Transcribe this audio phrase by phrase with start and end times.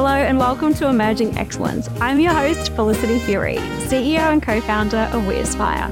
[0.00, 1.86] Hello and welcome to Emerging Excellence.
[2.00, 3.56] I'm your host, Felicity Fury,
[3.90, 5.90] CEO and co founder of WeAspire.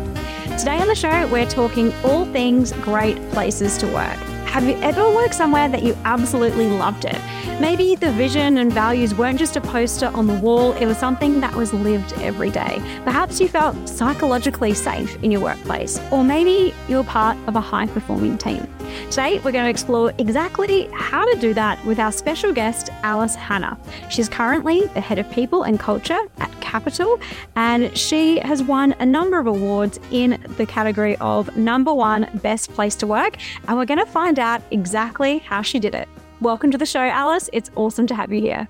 [0.59, 4.17] Today on the show, we're talking all things great places to work.
[4.47, 7.21] Have you ever worked somewhere that you absolutely loved it?
[7.61, 11.41] Maybe the vision and values weren't just a poster on the wall, it was something
[11.41, 12.81] that was lived every day.
[13.03, 17.87] Perhaps you felt psychologically safe in your workplace, or maybe you're part of a high
[17.89, 18.65] performing team.
[19.11, 23.35] Today, we're going to explore exactly how to do that with our special guest, Alice
[23.35, 23.77] Hanna.
[24.09, 27.21] She's currently the head of people and culture at Kapitol,
[27.57, 32.73] and she has won a number of awards in the category of number one best
[32.73, 33.37] place to work.
[33.67, 36.09] And we're going to find out exactly how she did it.
[36.41, 37.51] Welcome to the show, Alice.
[37.53, 38.69] It's awesome to have you here.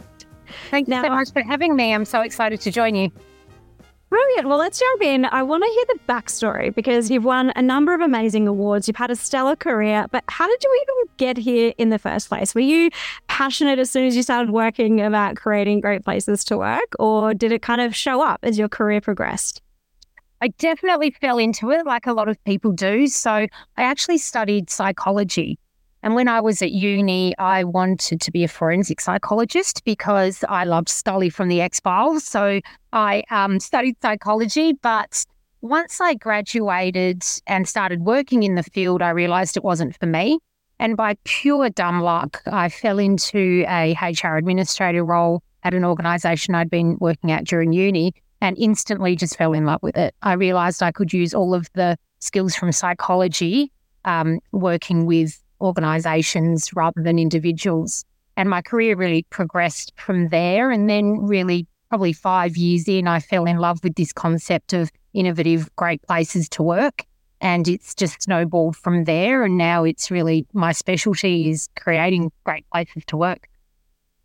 [0.71, 1.93] Thank you now, so much for having me.
[1.93, 3.11] I'm so excited to join you.
[4.09, 4.49] Brilliant.
[4.49, 5.27] Well, let's jump in.
[5.27, 8.89] I want to hear the backstory because you've won a number of amazing awards.
[8.89, 12.31] You've had a stellar career, but how did you even get here in the first
[12.31, 12.55] place?
[12.55, 12.89] Were you
[13.27, 17.53] passionate as soon as you started working about creating great places to work, or did
[17.53, 19.61] it kind of show up as your career progressed?
[20.41, 23.09] I definitely fell into it like a lot of people do.
[23.09, 25.59] So I actually studied psychology.
[26.03, 30.65] And when I was at uni, I wanted to be a forensic psychologist because I
[30.65, 32.25] loved Scully from the X Files.
[32.25, 32.61] So
[32.93, 34.75] I um, studied psychology.
[34.75, 35.25] But
[35.61, 40.39] once I graduated and started working in the field, I realized it wasn't for me.
[40.79, 46.55] And by pure dumb luck, I fell into a HR administrator role at an organization
[46.55, 50.15] I'd been working at during uni and instantly just fell in love with it.
[50.23, 53.73] I realized I could use all of the skills from psychology
[54.05, 58.05] um, working with organizations rather than individuals.
[58.37, 60.71] And my career really progressed from there.
[60.71, 64.91] And then, really, probably five years in, I fell in love with this concept of
[65.15, 67.05] innovative, great places to work.
[67.41, 69.45] And it's just snowballed from there.
[69.45, 73.49] And now it's really my specialty is creating great places to work.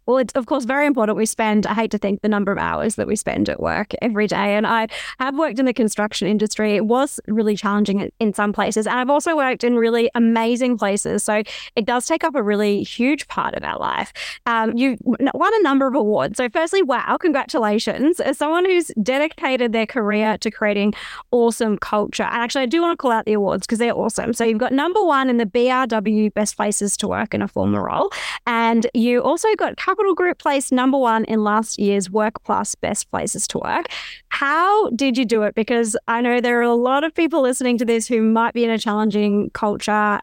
[0.05, 1.17] Well, it's of course very important.
[1.17, 3.93] We spend, I hate to think the number of hours that we spend at work
[4.01, 4.55] every day.
[4.55, 4.87] And I
[5.19, 6.75] have worked in the construction industry.
[6.75, 8.87] It was really challenging in some places.
[8.87, 11.23] And I've also worked in really amazing places.
[11.23, 11.43] So
[11.75, 14.13] it does take up a really huge part of our life.
[14.45, 16.37] Um, you won a number of awards.
[16.37, 18.19] So, firstly, wow, congratulations.
[18.19, 20.93] As someone who's dedicated their career to creating
[21.31, 22.23] awesome culture.
[22.23, 24.33] And actually, I do want to call out the awards because they're awesome.
[24.33, 27.83] So, you've got number one in the BRW Best Places to Work in a former
[27.83, 28.11] role.
[28.45, 33.11] And you also got Kapitol Group placed number one in last year's Work Plus Best
[33.11, 33.85] Places to Work.
[34.29, 35.53] How did you do it?
[35.53, 38.63] Because I know there are a lot of people listening to this who might be
[38.63, 40.19] in a challenging culture.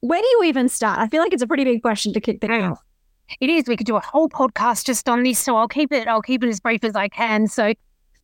[0.00, 0.98] Where do you even start?
[0.98, 2.82] I feel like it's a pretty big question to kick things off.
[3.40, 3.68] It is.
[3.68, 6.08] We could do a whole podcast just on this, so I'll keep it.
[6.08, 7.46] I'll keep it as brief as I can.
[7.46, 7.74] So,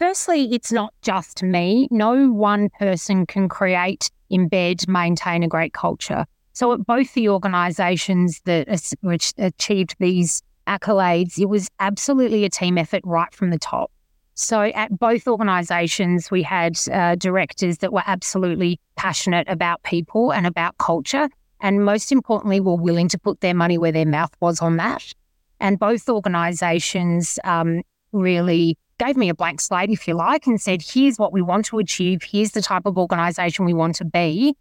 [0.01, 1.87] firstly, it's not just me.
[1.93, 6.27] No one person can create, embed, maintain a great culture.
[6.55, 8.69] So, at both the organisations that
[9.01, 11.39] which achieved these accolades.
[11.39, 13.91] It was absolutely a team effort right from the top.
[14.35, 20.47] So at both organisations, we had uh, directors that were absolutely passionate about people and
[20.47, 21.29] about culture.
[21.61, 25.13] And most importantly, were willing to put their money where their mouth was on that.
[25.59, 30.83] And both organisations um, really gave me a blank slate, if you like, and said,
[30.83, 32.23] here's what we want to achieve.
[32.23, 34.55] Here's the type of organisation we want to be.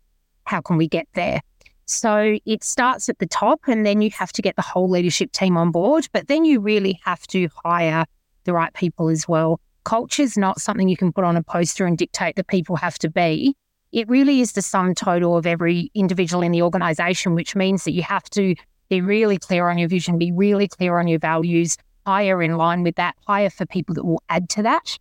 [0.46, 1.42] How can we get there?
[1.88, 5.32] So it starts at the top and then you have to get the whole leadership
[5.32, 8.06] team on board, but then you really have to hire
[8.44, 9.62] the right people as well.
[9.86, 13.00] Culture is not something you can put on a poster and dictate that people have
[13.00, 13.56] to be.
[13.94, 17.94] It really is the sum total of every individual in the organization, which means that
[17.94, 18.54] you have to
[18.90, 22.84] be really clear on your vision, be really clear on your values, hire in line
[22.84, 25.00] with that, hire for people that will add to that.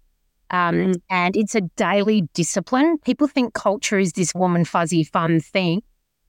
[0.50, 0.94] Um, mm.
[1.10, 2.98] And it's a daily discipline.
[2.98, 5.82] People think culture is this warm and fuzzy, fun thing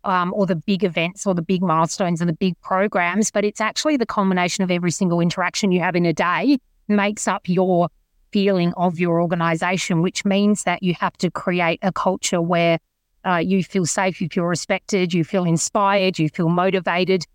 [0.04, 3.62] um, or the big events or the big milestones and the big programs, but it's
[3.62, 7.90] actually the culmination of every single interaction you have in a day makes up your
[8.32, 12.80] feeling of your organization, which means that you have to create a culture where
[13.26, 17.26] uh, you feel safe, you feel respected, you feel inspired, you feel motivated.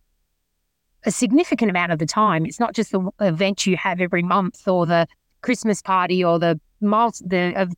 [1.05, 4.67] A significant amount of the time, it's not just the event you have every month
[4.69, 5.07] or the
[5.43, 7.75] Christmas party or the miles, the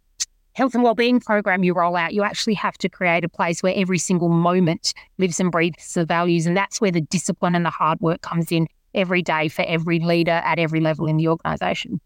[0.55, 3.75] health and wellbeing program you roll out, you actually have to create a place where
[3.77, 6.47] every single moment lives and breathes the values.
[6.47, 9.99] And that's where the discipline and the hard work comes in every day for every
[9.99, 12.01] leader at every level in the organization.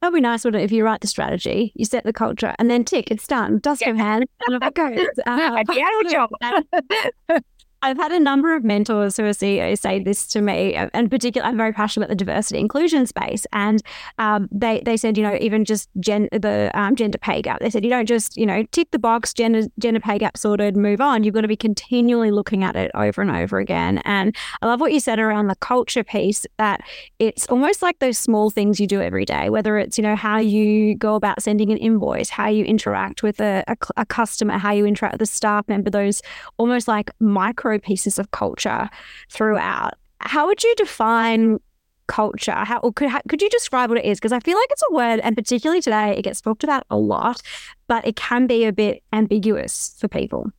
[0.00, 0.64] That'd be nice, wouldn't it?
[0.64, 3.60] If you write the strategy, you set the culture, and then tick, it's done.
[3.60, 3.94] Dust yeah.
[3.94, 5.06] hand, and it goes.
[5.26, 5.64] Uh,
[6.10, 6.30] job.
[7.82, 11.50] I've had a number of mentors who are CEOs say this to me, and particularly,
[11.50, 13.46] I'm very passionate about the diversity inclusion space.
[13.52, 13.82] And
[14.18, 17.60] um, they they said, you know, even just gen, the um, gender pay gap.
[17.60, 20.76] They said you don't just you know tick the box, gender gender pay gap sorted,
[20.76, 21.22] move on.
[21.22, 23.98] You've got to be continually looking at it over and over again.
[24.04, 26.46] And I love what you said around the culture piece.
[26.56, 26.80] That
[27.18, 30.38] it's almost like those small things you do every day, whether it's you know how
[30.38, 34.72] you go about sending an invoice, how you interact with a, a, a customer, how
[34.72, 35.90] you interact with a staff member.
[35.90, 36.22] Those
[36.58, 38.88] almost like micro micro pieces of culture
[39.30, 39.94] throughout.
[40.20, 41.58] How would you define
[42.06, 42.52] culture?
[42.52, 44.18] How could how, could you describe what it is?
[44.18, 46.96] Because I feel like it's a word, and particularly today, it gets talked about a
[46.96, 47.42] lot,
[47.88, 50.50] but it can be a bit ambiguous for people.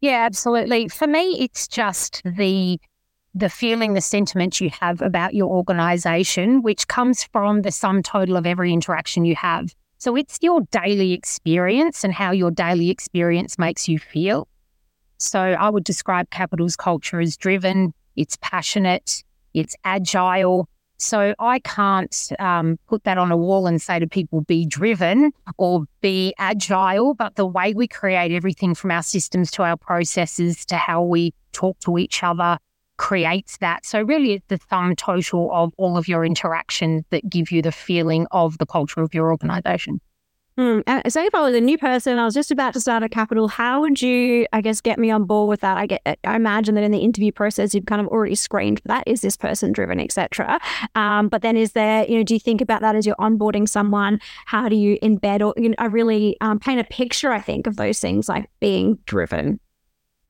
[0.00, 0.88] Yeah, absolutely.
[0.88, 2.78] For me, it's just the
[3.34, 8.36] the feeling, the sentiment you have about your organization, which comes from the sum total
[8.36, 9.74] of every interaction you have.
[9.96, 14.48] So it's your daily experience and how your daily experience makes you feel.
[15.22, 19.22] So I would describe Kapitol's culture as driven, it's passionate,
[19.54, 20.68] it's agile.
[20.98, 25.32] So I can't um, put that on a wall and say to people, be driven
[25.58, 27.14] or be agile.
[27.14, 31.34] But the way we create everything from our systems to our processes to how we
[31.52, 32.58] talk to each other
[32.98, 33.84] creates that.
[33.84, 37.72] So really it's the sum total of all of your interactions that give you the
[37.72, 40.00] feeling of the culture of your organization.
[40.58, 41.10] Mm.
[41.10, 43.50] So if I was a new person, I was just about to start a Kapitol,
[43.50, 45.78] how would you, I guess, get me on board with that?
[45.78, 48.88] I get, I imagine that in the interview process, you've kind of already screened for
[48.88, 49.04] that.
[49.06, 50.60] Is this person driven, etc.
[50.94, 53.66] Um, but then, is there, you know, do you think about that as you're onboarding
[53.66, 54.20] someone?
[54.44, 57.32] How do you embed or you know, I really um, paint a picture?
[57.32, 59.58] I think of those things like being driven.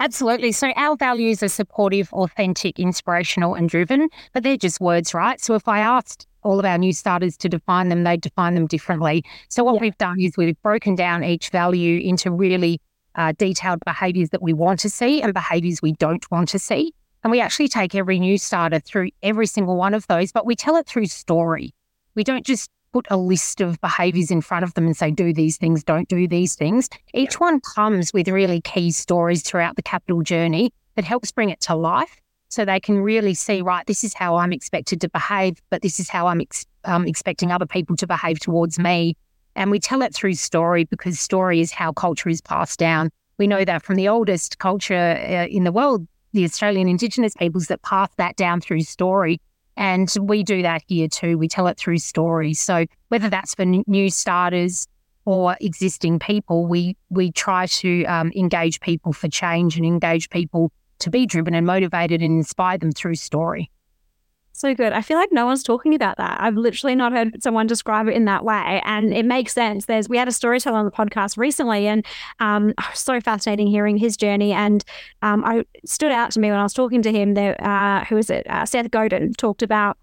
[0.02, 0.50] Absolutely.
[0.50, 5.40] So our values are supportive, authentic, inspirational, and driven, but they're just words, right?
[5.40, 8.66] So if I asked all of our new starters to define them, they define them
[8.66, 9.24] differently.
[9.48, 9.80] So what yeah.
[9.82, 12.80] we've done is we've broken down each value into really
[13.14, 16.92] uh, detailed behaviors that we want to see and behaviors we don't want to see.
[17.22, 20.56] And we actually take every new starter through every single one of those, but we
[20.56, 21.76] tell it through story.
[22.16, 25.32] We don't just put a list of behaviors in front of them and say, do
[25.32, 26.88] these things, don't do these things.
[27.14, 31.60] Each one comes with really key stories throughout the Kapitol journey that helps bring it
[31.62, 32.20] to life
[32.52, 35.98] so they can really see, right, this is how I'm expected to behave, but this
[35.98, 39.16] is how I'm ex- um, expecting other people to behave towards me.
[39.56, 43.10] And we tell it through story because story is how culture is passed down.
[43.38, 47.68] We know that from the oldest culture uh, in the world, the Australian Indigenous peoples
[47.68, 49.40] that pass that down through story.
[49.76, 51.38] And we do that here too.
[51.38, 52.60] We tell it through stories.
[52.60, 54.86] So whether that's for new starters
[55.24, 60.72] or existing people, we we try to um, engage people for change and engage people
[61.00, 63.70] to be driven and motivated and inspire them through story.
[64.62, 64.92] So good.
[64.92, 66.40] I feel like no one's talking about that.
[66.40, 69.86] I've literally not heard someone describe it in that way, and it makes sense.
[69.86, 72.06] There's we had a storyteller on the podcast recently, and
[72.38, 74.52] um, so fascinating hearing his journey.
[74.52, 74.84] And
[75.20, 77.34] um, I stood out to me when I was talking to him.
[77.34, 78.48] There, uh, who was it?
[78.48, 79.98] Uh, Seth Godin talked about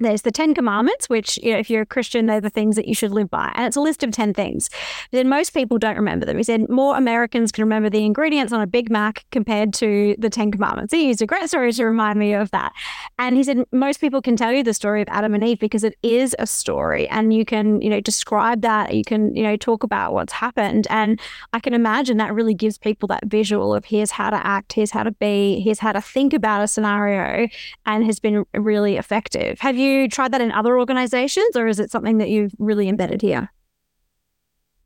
[0.00, 2.88] there's the Ten Commandments, which, you know, if you're a Christian, they're the things that
[2.88, 3.52] you should live by.
[3.54, 4.70] And it's a list of 10 things.
[5.10, 6.38] Then most people don't remember them.
[6.38, 10.30] He said more Americans can remember the ingredients on a Big Mac compared to the
[10.30, 10.92] Ten Commandments.
[10.92, 12.72] He used a great story to remind me of that.
[13.18, 15.84] And he said most people can tell you the story of Adam and Eve because
[15.84, 18.94] it is a story and you can, you know, describe that.
[18.94, 20.86] You can, you know, talk about what's happened.
[20.88, 21.20] And
[21.52, 24.92] I can imagine that really gives people that visual of here's how to act, here's
[24.92, 27.48] how to be, here's how to think about a scenario
[27.84, 29.60] and has been really effective.
[29.60, 32.88] Have you you tried that in other organizations or is it something that you've really
[32.88, 33.50] embedded here?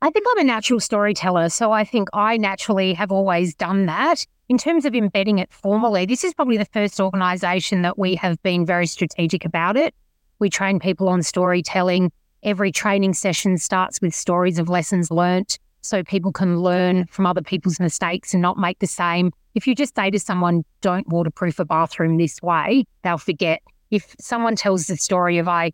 [0.01, 1.49] I think I'm a natural storyteller.
[1.49, 4.25] So I think I naturally have always done that.
[4.49, 8.41] In terms of embedding it formally, this is probably the first organization that we have
[8.43, 9.95] been very strategic about it.
[10.39, 12.11] We train people on storytelling.
[12.43, 17.41] Every training session starts with stories of lessons learnt so people can learn from other
[17.41, 19.31] people's mistakes and not make the same.
[19.55, 23.61] If you just say to someone, don't waterproof a bathroom this way, they'll forget
[23.91, 25.71] if someone tells the story of I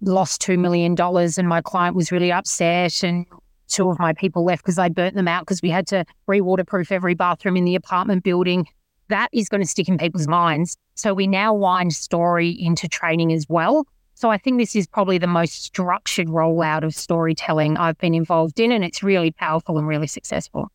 [0.00, 3.26] lost $2 million and my client was really upset and
[3.68, 6.40] two of my people left because I burnt them out because we had to re
[6.40, 8.66] waterproof every bathroom in the apartment building,
[9.08, 10.76] that is going to stick in people's minds.
[10.94, 13.86] So we now wind story into training as well.
[14.14, 18.60] So I think this is probably the most structured rollout of storytelling I've been involved
[18.60, 20.70] in, and it's really powerful and really successful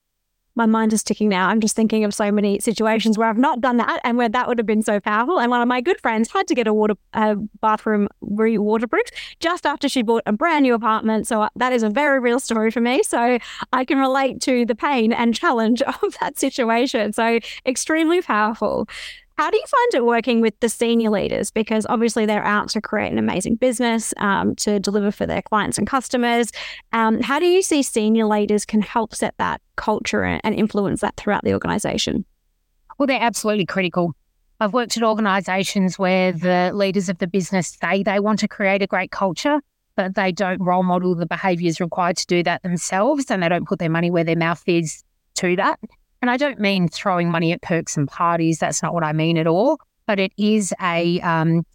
[0.58, 1.48] my mind is ticking now.
[1.48, 4.48] I'm just thinking of so many situations where I've not done that and where that
[4.48, 5.40] would have been so powerful.
[5.40, 9.14] And one of my good friends had to get a water a bathroom re waterproofed
[9.40, 11.28] just after she bought a brand new apartment.
[11.28, 13.04] So uh, that is a very real story for me.
[13.04, 13.38] So
[13.72, 17.14] I can relate to the pain and challenge of that situation.
[17.14, 18.90] So extremely powerful.
[19.38, 21.52] How do you find it working with the senior leaders?
[21.52, 25.78] Because obviously they're out to create an amazing business, um, to deliver for their clients
[25.78, 26.52] and customers.
[26.92, 31.18] Um, how do you see senior leaders can help set that culture and influence that
[31.18, 32.26] throughout the organization?
[32.98, 34.16] Well, they're absolutely critical.
[34.60, 38.82] I've worked at organizations where the leaders of the business say they want to create
[38.82, 39.62] a great culture,
[39.96, 43.68] but they don't role model the behaviors required to do that themselves and they don't
[43.68, 45.04] put their money where their mouth is
[45.36, 45.80] to that.
[46.28, 48.60] And I don't mean throwing money at perks and parties.
[48.60, 49.80] That's not what I mean at all.
[50.08, 51.66] But it is a um,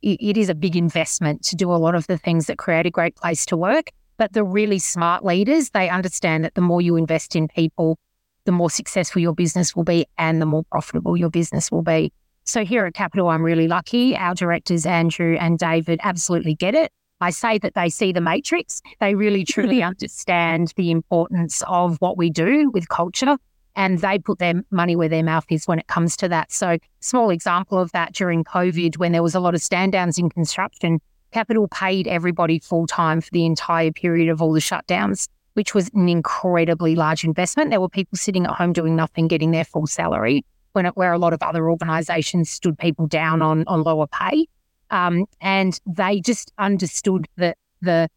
[0.00, 2.86] it, it is a big investment to do a lot of the things that create
[2.86, 3.90] a great place to work.
[4.16, 7.98] But the really smart leaders, they understand that the more you invest in people,
[8.44, 12.12] the more successful your business will be and the more profitable your business will be.
[12.44, 14.16] So here at Kapitol, I'm really lucky.
[14.16, 16.92] Our directors, Andrew and David, absolutely get it.
[17.20, 18.82] I say that they see the matrix.
[19.00, 23.36] They really truly understand the importance of what we do with culture
[23.76, 26.50] and they put their money where their mouth is when it comes to that.
[26.50, 30.18] So, small example of that during COVID, when there was a lot of stand downs
[30.18, 30.98] in construction,
[31.32, 35.90] Kapitol paid everybody full time for the entire period of all the shutdowns, which was
[35.94, 37.70] an incredibly large investment.
[37.70, 41.12] There were people sitting at home doing nothing, getting their full salary when it, where
[41.12, 44.46] a lot of other organisations stood people down on on lower pay,
[44.90, 48.08] um, and they just understood that the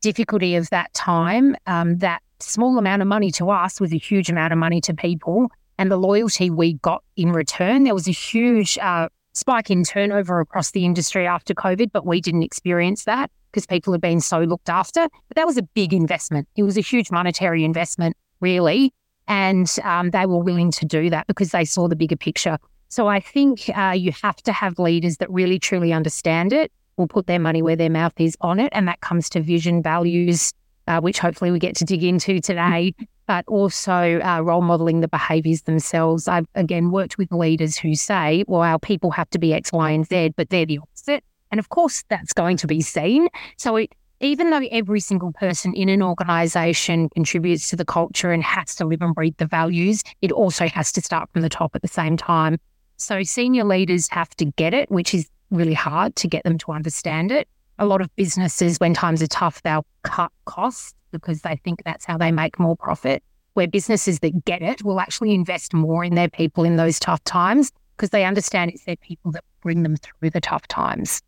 [0.00, 1.56] difficulty of that time.
[1.66, 4.94] Um, that small amount of money to us was a huge amount of money to
[4.94, 7.84] people, and the loyalty we got in return.
[7.84, 12.20] There was a huge uh, spike in turnover across the industry after COVID, but we
[12.20, 15.08] didn't experience that because people had been so looked after.
[15.28, 16.48] But that was a big investment.
[16.56, 18.92] It was a huge monetary investment, really.
[19.28, 22.58] And um, they were willing to do that because they saw the bigger picture.
[22.88, 27.08] So I think uh, you have to have leaders that really truly understand it, will
[27.08, 28.70] put their money where their mouth is on it.
[28.72, 30.52] And that comes to vision, values,
[30.86, 32.94] uh, which hopefully we get to dig into today,
[33.26, 36.28] but also uh, role modeling the behaviors themselves.
[36.28, 39.90] I've again worked with leaders who say, well, our people have to be X, Y,
[39.90, 41.24] and Z, but they're the opposite.
[41.50, 43.28] And of course, that's going to be seen.
[43.56, 48.42] So it even though every single person in an organization contributes to the culture and
[48.42, 51.74] has to live and breathe the values, it also has to start from the top
[51.74, 52.58] at the same time.
[52.96, 56.72] So senior leaders have to get it, which is really hard to get them to
[56.72, 57.46] understand it.
[57.78, 62.04] A lot of businesses, when times are tough, they'll cut costs because they think that's
[62.04, 63.22] how they make more profit.
[63.54, 67.22] Where businesses that get it will actually invest more in their people in those tough
[67.24, 71.22] times because they understand it's their people that bring them through the tough times.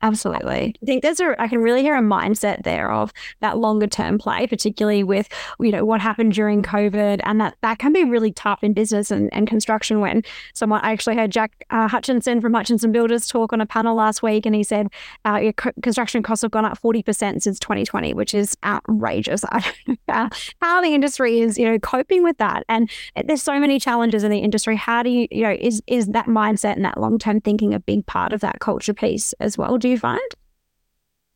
[0.00, 0.76] Absolutely.
[0.80, 4.16] I think there's a, I can really hear a mindset there of that longer term
[4.16, 5.28] play, particularly with,
[5.58, 7.20] you know, what happened during COVID.
[7.24, 10.22] And that, that can be really tough in business and, and construction when
[10.54, 14.22] someone, I actually heard Jack uh, Hutchinson from Hutchinson Builders talk on a panel last
[14.22, 14.46] week.
[14.46, 14.86] And he said,
[15.26, 19.44] uh, your co- construction costs have gone up 40% since 2020, which is outrageous.
[20.08, 22.64] How the industry is, you know, coping with that.
[22.68, 22.88] And
[23.24, 24.76] there's so many challenges in the industry.
[24.76, 27.80] How do you, you know, is, is that mindset and that long term thinking a
[27.80, 29.76] big part of that culture piece as well?
[29.76, 30.20] Do do you find?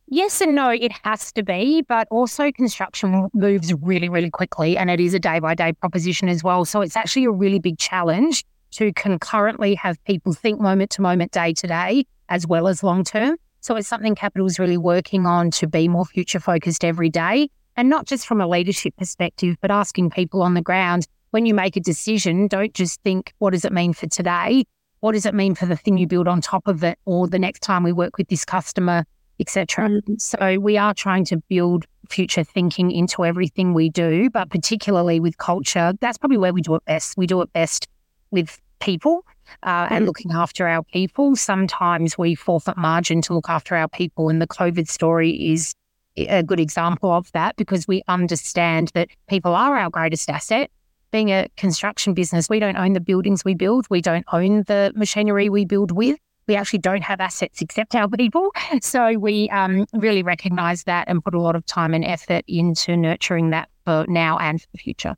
[0.08, 4.90] Yes and no, it has to be, but also construction moves really, really quickly and
[4.90, 6.66] it is a day by day proposition as well.
[6.66, 11.32] So it's actually a really big challenge to concurrently have people think moment to moment,
[11.32, 13.36] day to day, as well as long term.
[13.60, 17.48] So it's something Kapitol is really working on to be more future focused every day.
[17.76, 21.54] And not just from a leadership perspective, but asking people on the ground when you
[21.54, 24.64] make a decision, don't just think, what does it mean for today?
[25.02, 27.38] What does it mean for the thing you build on top of it or the
[27.38, 29.04] next time we work with this customer
[29.40, 30.20] etc mm.
[30.20, 35.36] so we are trying to build future thinking into everything we do but particularly with
[35.38, 37.88] culture that's probably where we do it best we do it best
[38.30, 39.24] with people
[39.64, 40.06] uh, and mm.
[40.06, 44.46] looking after our people sometimes we forfeit margin to look after our people and the
[44.46, 45.74] covid story is
[46.16, 50.70] a good example of that because we understand that people are our greatest asset
[51.12, 53.86] being a construction business, we don't own the buildings we build.
[53.90, 56.18] We don't own the machinery we build with.
[56.48, 58.50] We actually don't have assets except our people.
[58.80, 62.96] So we um, really recognize that and put a lot of time and effort into
[62.96, 65.14] nurturing that for now and for the future.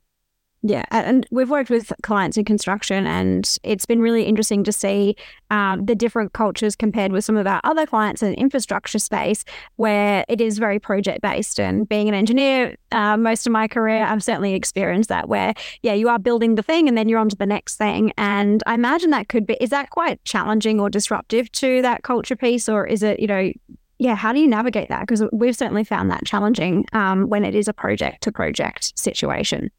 [0.67, 5.15] Yeah, and we've worked with clients in construction, and it's been really interesting to see
[5.51, 9.45] um, the different cultures compared with some of our other clients in infrastructure space,
[9.75, 11.59] where it is very project based.
[11.59, 15.29] And being an engineer, uh, most of my career, I've certainly experienced that.
[15.29, 15.53] Where
[15.83, 18.11] yeah, you are building the thing, and then you're on to the next thing.
[18.17, 22.35] And I imagine that could be is that quite challenging or disruptive to that culture
[22.35, 23.51] piece, or is it you know
[23.99, 25.01] yeah, how do you navigate that?
[25.01, 29.69] Because we've certainly found that challenging um, when it is a project to project situation.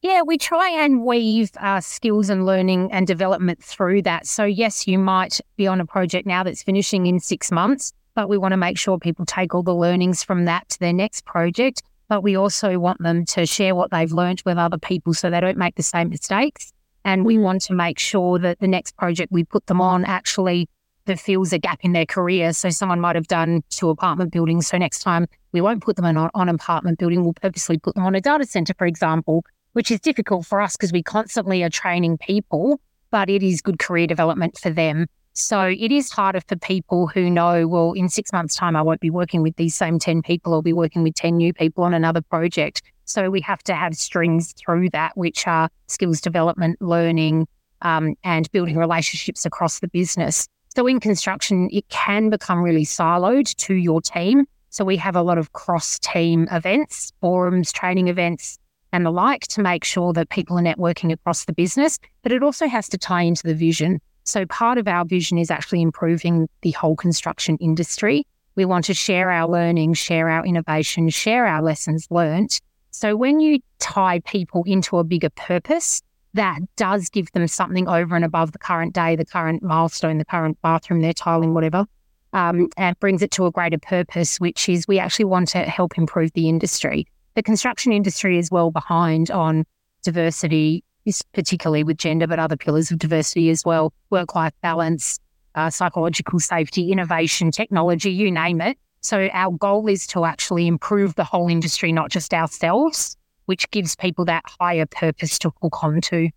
[0.00, 4.28] Yeah, we try and weave uh, skills and learning and development through that.
[4.28, 8.28] So, yes, you might be on a project now that's finishing in six months, but
[8.28, 11.24] we want to make sure people take all the learnings from that to their next
[11.24, 11.82] project.
[12.08, 15.40] But we also want them to share what they've learned with other people so they
[15.40, 16.72] don't make the same mistakes.
[17.04, 20.68] And we want to make sure that the next project we put them on actually
[21.16, 22.52] fills a gap in their career.
[22.52, 24.68] So someone might have done two apartment buildings.
[24.68, 27.24] So next time we won't put them on, on an apartment building.
[27.24, 30.76] We'll purposely put them on a data center, for example, which is difficult for us
[30.76, 35.06] because we constantly are training people but it is good career development for them.
[35.32, 39.00] So it is harder for people who know, well, in six months' time, I won't
[39.00, 40.52] be working with these same 10 people.
[40.52, 42.82] I'll be working with 10 new people on another project.
[43.04, 47.46] So we have to have strings through that, which are skills development, learning,
[47.82, 50.48] um, and building relationships across the business.
[50.74, 54.44] So in construction, it can become really siloed to your team.
[54.70, 58.58] So we have a lot of cross team events, forums, training events,
[58.92, 61.98] and the like to make sure that people are networking across the business.
[62.22, 64.00] But it also has to tie into the vision.
[64.24, 68.26] So, part of our vision is actually improving the whole construction industry.
[68.56, 72.60] We want to share our learning, share our innovation, share our lessons learnt.
[72.90, 76.02] So, when you tie people into a bigger purpose,
[76.34, 80.24] that does give them something over and above the current day, the current milestone, the
[80.24, 81.86] current bathroom they're tiling, whatever,
[82.32, 85.96] um, and brings it to a greater purpose, which is we actually want to help
[85.96, 87.06] improve the industry.
[87.34, 89.64] The construction industry is well behind on
[90.02, 90.84] diversity,
[91.32, 95.18] particularly with gender, but other pillars of diversity as well work life balance,
[95.54, 98.78] uh, psychological safety, innovation, technology, you name it.
[99.00, 103.16] So, our goal is to actually improve the whole industry, not just ourselves,
[103.46, 106.28] which gives people that higher purpose to hook onto.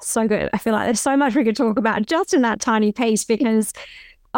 [0.00, 0.50] So good.
[0.52, 3.24] I feel like there's so much we could talk about just in that tiny piece
[3.36, 3.72] because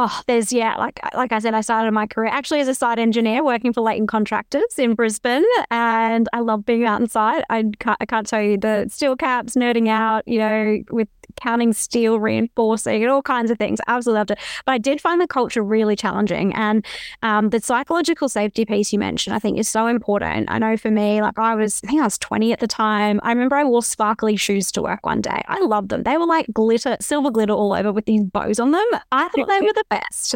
[0.03, 2.99] Oh, there's yeah, like like I said, I started my career actually as a site
[2.99, 7.45] engineer working for Leighton Contractors in Brisbane, and I love being out on site.
[7.51, 11.73] I can't, I can't tell you the steel caps, nerding out, you know, with counting
[11.73, 13.81] steel, reinforcing, and all kinds of things.
[13.87, 14.39] I absolutely loved it.
[14.65, 16.55] But I did find the culture really challenging.
[16.55, 16.85] And
[17.23, 20.51] um, the psychological safety piece you mentioned, I think, is so important.
[20.51, 23.21] I know for me, like I was, I think I was 20 at the time.
[23.23, 25.43] I remember I wore sparkly shoes to work one day.
[25.47, 26.03] I loved them.
[26.03, 28.87] They were like glitter, silver glitter all over with these bows on them.
[29.13, 30.35] I thought they were the best.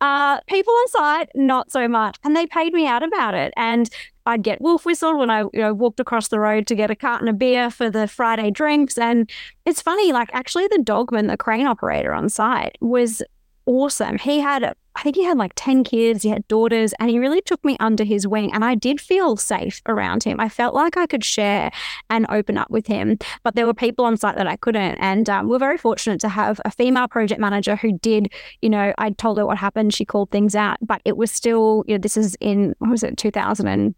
[0.00, 2.18] Uh, people on site, not so much.
[2.22, 3.54] And they paid me out about it.
[3.56, 3.88] And
[4.26, 6.96] I'd get wolf whistled when I you know walked across the road to get a
[6.96, 8.98] carton of beer for the Friday drinks.
[8.98, 9.30] And
[9.64, 13.22] it's funny, like actually the dogman, the crane operator on site, was
[13.66, 14.18] awesome.
[14.18, 17.42] He had I think he had like 10 kids, he had daughters, and he really
[17.42, 18.52] took me under his wing.
[18.52, 20.40] And I did feel safe around him.
[20.40, 21.70] I felt like I could share
[22.08, 23.18] and open up with him.
[23.42, 24.96] But there were people on site that I couldn't.
[24.96, 28.32] And um, we're very fortunate to have a female project manager who did,
[28.62, 29.92] you know, I told her what happened.
[29.92, 33.02] She called things out, but it was still, you know, this is in, what was
[33.02, 33.94] it, 2000 and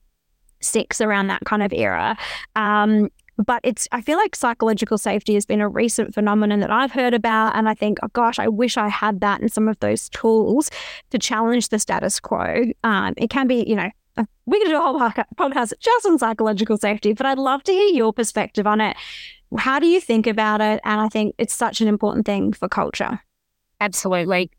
[0.60, 2.16] six around that kind of era.
[2.56, 3.08] Um,
[3.44, 7.14] but it's I feel like psychological safety has been a recent phenomenon that I've heard
[7.14, 10.08] about, and I think, oh gosh, I wish I had that and some of those
[10.08, 10.70] tools
[11.10, 12.64] to challenge the status quo.
[12.82, 13.90] Um, it can be, you know,
[14.46, 14.98] we could do a whole
[15.36, 18.96] podcast just on psychological safety, but I'd love to hear your perspective on it.
[19.56, 20.80] How do you think about it?
[20.84, 23.20] And I think it's such an important thing for culture.
[23.80, 24.50] Absolutely.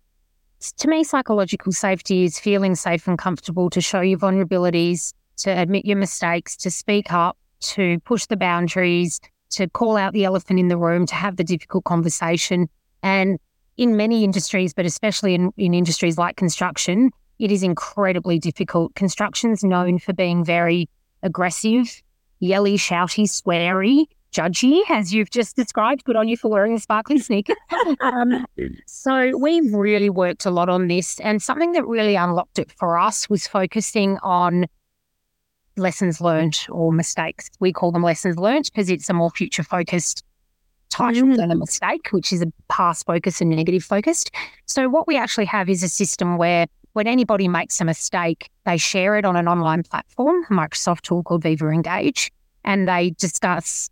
[0.78, 5.86] To me, psychological safety is feeling safe and comfortable to show your vulnerabilities, to admit
[5.86, 9.20] your mistakes, to speak up, to push the boundaries,
[9.52, 12.70] to call out the elephant in the room, to have the difficult conversation.
[13.04, 13.40] And
[13.78, 18.94] in many industries, but especially in, in industries like construction, it is incredibly difficult.
[18.96, 20.90] Construction's known for being very
[21.24, 22.02] aggressive,
[22.40, 26.04] yelly, shouty, sweary, judgy, as you've just described.
[26.04, 27.56] Good on you for wearing a sparkly sneaker.
[28.02, 28.46] um,
[28.86, 31.20] so we've really worked a lot on this.
[31.22, 34.66] And something that really unlocked it for us was focusing on
[35.80, 37.50] lessons learned or mistakes.
[37.60, 40.24] We call them lessons learned because it's a more future focused
[40.90, 41.38] title mm.
[41.38, 44.32] than a mistake, which is a past focus and negative focused.
[44.66, 48.78] So, what we actually have is a system where when anybody makes a mistake, they
[48.78, 52.32] share it on an online platform, a Microsoft tool called Viva Engage,
[52.64, 53.90] and they discuss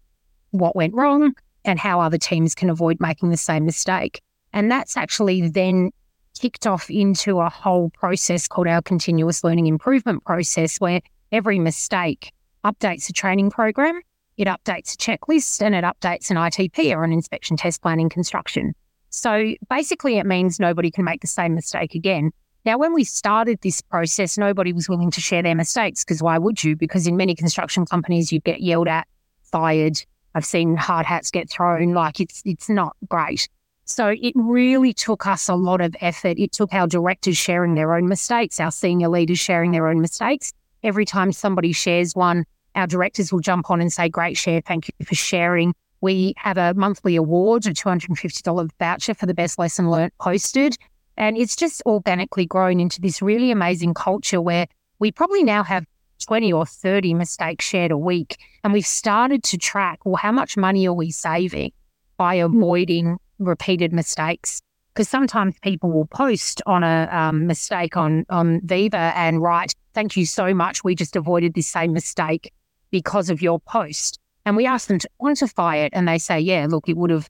[0.52, 1.34] what went wrong
[1.66, 4.22] and how other teams can avoid making the same mistake.
[4.54, 5.92] And that's actually then
[6.40, 12.32] kicked off into a whole process called our continuous learning improvement process, where every mistake
[12.64, 14.02] updates a training program,
[14.38, 18.10] it updates a checklist, and it updates an ITP or an inspection test plan in
[18.10, 18.74] construction.
[19.10, 22.32] So basically, it means nobody can make the same mistake again.
[22.66, 26.38] Now, when we started this process, nobody was willing to share their mistakes because why
[26.38, 26.76] would you?
[26.76, 29.08] Because in many construction companies, you get yelled at,
[29.42, 30.04] fired.
[30.36, 31.94] I've seen hard hats get thrown.
[31.94, 33.48] Like it's it's not great.
[33.86, 36.38] So it really took us a lot of effort.
[36.38, 40.52] It took our directors sharing their own mistakes, our senior leaders sharing their own mistakes,
[40.84, 44.62] every time somebody shares one, our directors will jump on and say, Great share.
[44.62, 45.74] Thank you for sharing.
[46.02, 50.78] We have a monthly award, a $250 voucher for the best lesson learnt posted.
[51.18, 54.68] And it's just organically grown into this really amazing culture where
[55.00, 55.86] we probably now have
[56.26, 58.38] 20 or 30 mistakes shared a week.
[58.64, 61.72] And we've started to track, well, how much money are we saving
[62.18, 64.62] by avoiding repeated mistakes?
[64.98, 70.16] because sometimes people will post on a um, mistake on on Viva and write, "Thank
[70.16, 70.84] you so much.
[70.84, 72.54] We just avoided this same mistake
[72.92, 76.68] because of your post." And we ask them to quantify it, and they say, "Yeah,
[76.70, 77.28] look, it would have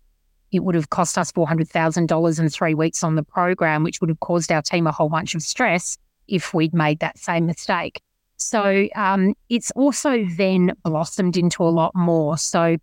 [0.51, 4.19] it would have cost us $400,000 in three weeks on the program, which would have
[4.19, 8.01] caused our team a whole bunch of stress if we'd made that same mistake.
[8.37, 12.37] So um, it's also then blossomed into a lot more.
[12.37, 12.77] So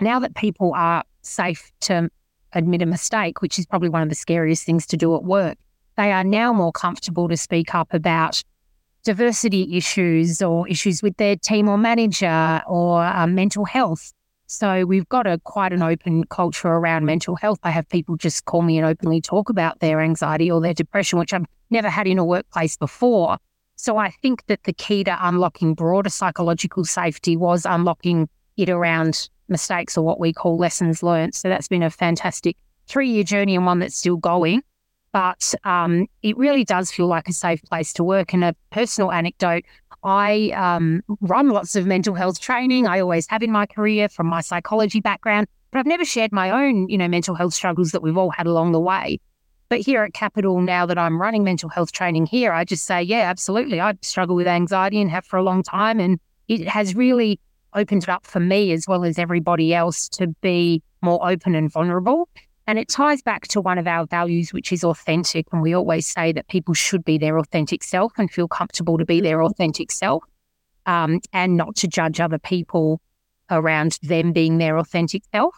[0.00, 2.08] now that people are safe to
[2.52, 5.58] admit a mistake, which is probably one of the scariest things to do at work,
[5.96, 8.42] they are now more comfortable to speak up about
[9.06, 14.12] diversity issues or issues with their team or manager or um, mental health.
[14.48, 17.60] So we've got a quite an open culture around mental health.
[17.62, 21.20] I have people just call me and openly talk about their anxiety or their depression,
[21.20, 23.38] which I've never had in a workplace before.
[23.76, 29.28] So I think that the key to unlocking broader psychological safety was unlocking it around
[29.48, 31.36] mistakes or what we call lessons learned.
[31.36, 32.56] So that's been a fantastic
[32.88, 34.62] three year journey and one that's still going.
[35.16, 38.34] But um, it really does feel like a safe place to work.
[38.34, 39.64] And a personal anecdote
[40.04, 42.86] I um, run lots of mental health training.
[42.86, 46.50] I always have in my career from my psychology background, but I've never shared my
[46.50, 49.18] own, you know, mental health struggles that we've all had along the way.
[49.70, 53.02] But here at Kapitol, now that I'm running mental health training here, I just say,
[53.02, 53.80] yeah, absolutely.
[53.80, 55.98] I struggle with anxiety and have for a long time.
[55.98, 57.40] And it has really
[57.72, 61.72] opened it up for me as well as everybody else to be more open and
[61.72, 62.28] vulnerable.
[62.66, 65.46] And it ties back to one of our values, which is authentic.
[65.52, 69.04] And we always say that people should be their authentic self and feel comfortable to
[69.04, 70.24] be their authentic self
[70.86, 73.00] um, and not to judge other people
[73.50, 75.54] around them being their authentic self.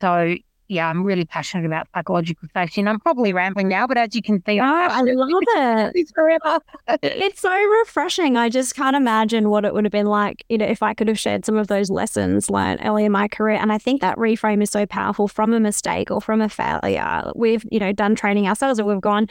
[0.00, 0.36] So
[0.68, 4.22] yeah, I'm really passionate about psychological safety, and I'm probably rambling now, but as you
[4.22, 5.92] can see, oh, I love it.
[5.98, 6.60] It's forever.
[7.02, 8.36] it's so refreshing.
[8.36, 11.08] I just can't imagine what it would have been like, you know, if I could
[11.08, 13.56] have shared some of those lessons learned early in my career.
[13.56, 17.32] And I think that reframe is so powerful from a mistake or from a failure.
[17.34, 19.28] We've, you know, done training ourselves, and we've gone,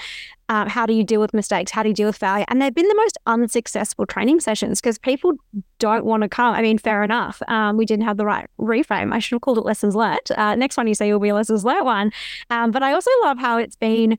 [0.49, 1.71] um, how do you deal with mistakes?
[1.71, 2.45] How do you deal with failure?
[2.47, 5.33] And they've been the most unsuccessful training sessions because people
[5.79, 6.53] don't want to come.
[6.53, 7.41] I mean, fair enough.
[7.47, 9.13] Um, we didn't have the right reframe.
[9.13, 10.31] I should have called it lessons learned.
[10.37, 12.11] Uh, next one you say will be a lessons learned one.
[12.49, 14.17] Um, but I also love how it's been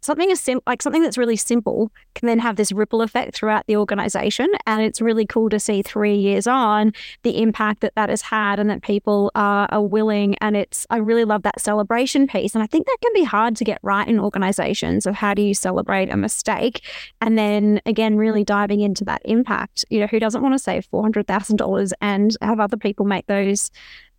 [0.00, 3.66] something as sim- like something that's really simple can then have this ripple effect throughout
[3.66, 8.08] the organization and it's really cool to see 3 years on the impact that that
[8.08, 12.26] has had and that people are, are willing and it's I really love that celebration
[12.26, 15.34] piece and I think that can be hard to get right in organizations of how
[15.34, 16.82] do you celebrate a mistake
[17.20, 19.84] and then again really diving into that impact.
[19.90, 23.70] You know who doesn't want to save $400,000 and have other people make those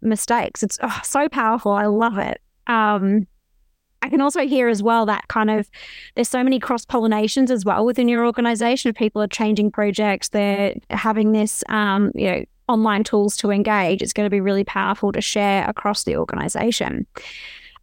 [0.01, 0.63] mistakes?
[0.63, 1.71] It's oh, so powerful.
[1.71, 2.41] I love it.
[2.67, 3.27] Um
[4.01, 5.69] I can also hear as well that kind of
[6.15, 8.93] there's so many cross pollinations as well within your organization.
[8.93, 14.01] People are changing projects, they're having this, um, you know, online tools to engage.
[14.01, 17.05] It's going to be really powerful to share across the organization.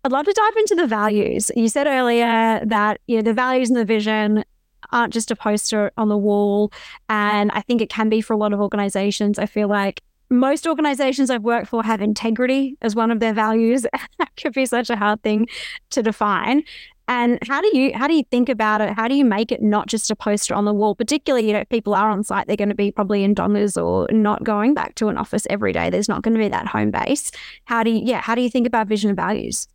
[0.04, 1.50] I'd love to dive into the values.
[1.54, 4.44] You said earlier that you know the values and the vision
[4.90, 6.72] aren't just a poster on the wall,
[7.08, 9.38] and I think it can be for a lot of organizations.
[9.38, 13.82] I feel like most organizations I've worked for have integrity as one of their values.
[14.18, 15.48] that could be such a hard thing
[15.90, 16.62] to define.
[17.10, 18.90] And how do you how do you think about it?
[18.90, 20.94] How do you make it not just a poster on the wall?
[20.94, 23.82] Particularly, you know, if people are on site, they're going to be probably in Dongas
[23.82, 25.88] or not going back to an office every day.
[25.88, 27.30] There's not going to be that home base.
[27.64, 29.66] How do you yeah, how do you think about vision and values?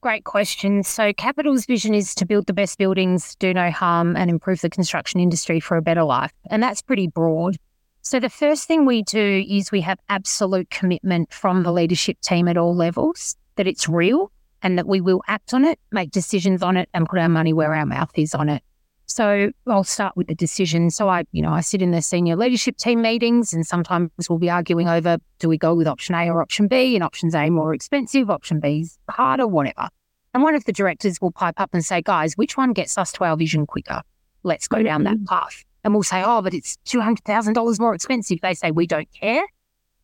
[0.00, 0.82] Great question.
[0.82, 4.70] So, Kapitol's vision is to build the best buildings, do no harm, and improve the
[4.70, 6.32] construction industry for a better life.
[6.48, 7.58] And that's pretty broad.
[8.02, 12.48] So, the first thing we do is we have absolute commitment from the leadership team
[12.48, 14.32] at all levels that it's real
[14.62, 17.52] and that we will act on it, make decisions on it, and put our money
[17.52, 18.62] where our mouth is on it.
[19.04, 20.90] So I'll start with the decision.
[20.90, 24.38] So I, you know, I sit in the senior leadership team meetings and sometimes we'll
[24.38, 26.94] be arguing over do we go with option A or option B?
[26.94, 29.88] And option's A more expensive, option B's harder, whatever.
[30.32, 33.12] And one of the directors will pipe up and say, guys, which one gets us
[33.12, 34.02] to our vision quicker?
[34.44, 35.24] Let's go down that mm-hmm.
[35.24, 38.40] path and we'll say, oh, but it's $200,000 more expensive.
[38.40, 39.44] They say, we don't care.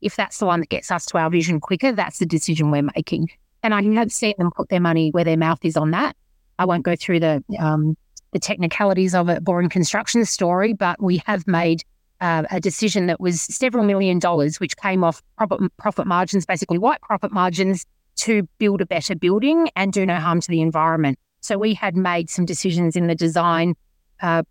[0.01, 2.89] If that's the one that gets us to our vision quicker, that's the decision we're
[2.95, 3.31] making.
[3.63, 6.17] And I have seen them put their money where their mouth is on that.
[6.59, 7.97] I won't go through the um,
[8.33, 11.83] the technicalities of a boring construction story, but we have made
[12.21, 16.79] uh, a decision that was several million dollars, which came off profit, profit margins, basically
[16.79, 17.87] white profit margins,
[18.17, 21.19] to build a better building and do no harm to the environment.
[21.41, 23.75] So we had made some decisions in the design
[24.21, 24.43] uh,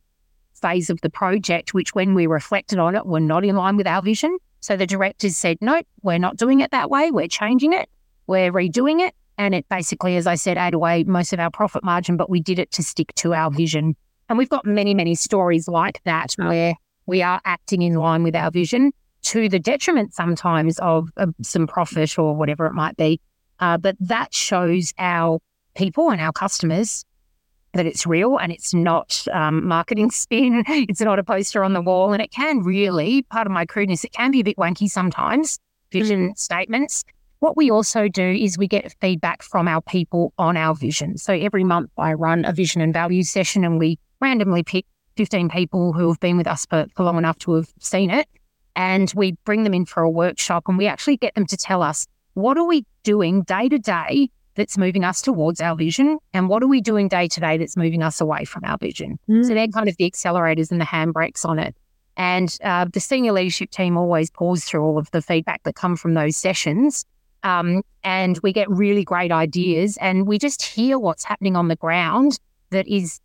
[0.62, 3.88] phase of the project, which when we reflected on it, were not in line with
[3.88, 4.38] our vision.
[4.62, 7.12] So the directors said, nope, we're not doing it that way.
[7.12, 7.90] We're changing it.
[8.28, 9.14] We're redoing it.
[9.38, 12.40] And it basically, as I said, ate away most of our profit margin, but we
[12.40, 13.96] did it to stick to our vision.
[14.30, 18.36] And we've got many, many stories like that where we are acting in line with
[18.36, 18.92] our vision
[19.24, 23.20] to the detriment sometimes of, of some profit or whatever it might be.
[23.60, 25.40] Uh, but that shows our
[25.76, 27.06] people and our customers
[27.76, 30.64] that it's real and it's not um, marketing spin.
[30.88, 32.14] It's not a poster on the wall.
[32.14, 35.60] And it can really, part of my crudeness, it can be a bit wanky sometimes,
[35.92, 36.38] vision mm.
[36.38, 37.04] statements.
[37.40, 41.18] what we also do is we get feedback from our people on our vision.
[41.18, 44.86] So every month I run a vision and values session and we randomly pick
[45.18, 48.28] 15 people who have been with us for, for long enough to have seen it.
[48.76, 51.82] And we bring them in for a workshop and we actually get them to tell
[51.82, 56.50] us what are we doing day to day that's moving us towards our vision and
[56.50, 59.20] what are we doing day to day that's moving us away from our vision.
[59.30, 59.46] Mm.
[59.46, 61.76] So they're kind of the accelerators and the handbrakes on it.
[62.18, 65.96] And uh, the senior leadership team always pause through all of the feedback that come
[65.98, 67.06] from those sessions.
[67.44, 71.76] Um, and we get really great ideas and we just hear what's happening on the
[71.76, 72.40] ground
[72.72, 73.20] that is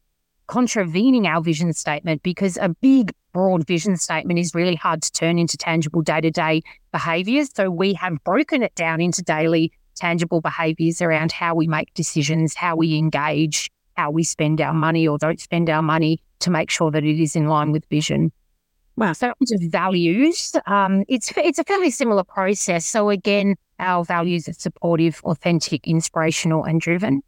[0.46, 5.38] contravening our vision statement because a big, broad vision statement is really hard to turn
[5.38, 6.60] into tangible day to day
[6.92, 7.50] behaviors.
[7.54, 12.54] So we have broken it down into daily tangible behaviors around how we make decisions,
[12.54, 16.70] how we engage, how we spend our money or don't spend our money to make
[16.70, 18.32] sure that it is in line with vision.
[18.96, 19.12] Wow.
[19.12, 22.86] So, in terms of values, um, it's it's a fairly similar process.
[22.86, 27.22] So again, our values are supportive, authentic, inspirational, and driven.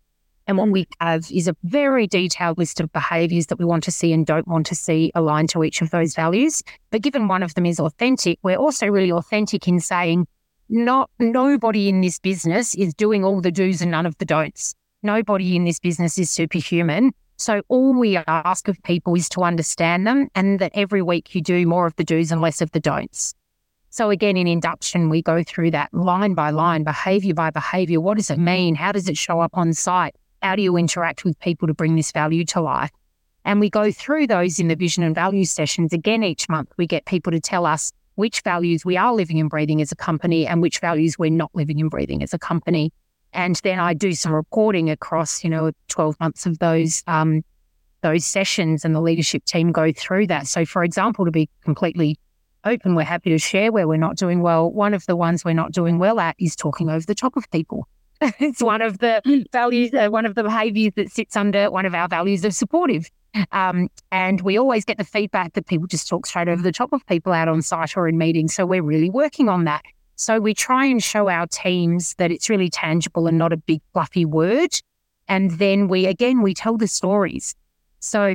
[0.46, 3.92] And what we have is a very detailed list of behaviors that we want to
[3.92, 6.62] see and don't want to see aligned to each of those values.
[6.90, 10.26] But given one of them is authentic, we're also really authentic in saying
[10.72, 14.74] not nobody in this business is doing all the do's and none of the don'ts.
[15.02, 17.12] Nobody in this business is superhuman.
[17.36, 21.42] So all we ask of people is to understand them and that every week you
[21.42, 23.34] do more of the do's and less of the don'ts.
[23.90, 28.00] So again, in induction, we go through that line by line, behavior by behavior.
[28.00, 28.74] What does it mean?
[28.74, 30.16] How does it show up on site?
[30.40, 32.90] How do you interact with people to bring this value to life?
[33.44, 35.92] And we go through those in the vision and values sessions.
[35.92, 39.50] Again, each month we get people to tell us which values we are living and
[39.50, 42.92] breathing as a company and which values we're not living and breathing as a company.
[43.32, 47.42] And then I do some reporting across, you know, 12 months of those um,
[48.02, 50.46] those sessions and the leadership team go through that.
[50.46, 52.16] So for example, to be completely
[52.64, 54.70] open, we're happy to share where we're not doing well.
[54.70, 57.50] One of the ones we're not doing well at is talking over the top of
[57.50, 57.88] people.
[58.20, 61.94] it's one of the values, uh, one of the behaviors that sits under one of
[61.96, 63.10] our values of supportive.
[63.50, 66.92] Um, and we always get the feedback that people just talk straight over the top
[66.92, 68.54] of people out on site or in meetings.
[68.54, 69.82] So we're really working on that.
[70.16, 73.80] So we try and show our teams that it's really tangible and not a big
[73.92, 74.70] fluffy word.
[75.28, 77.54] And then we, again, we tell the stories.
[78.00, 78.34] So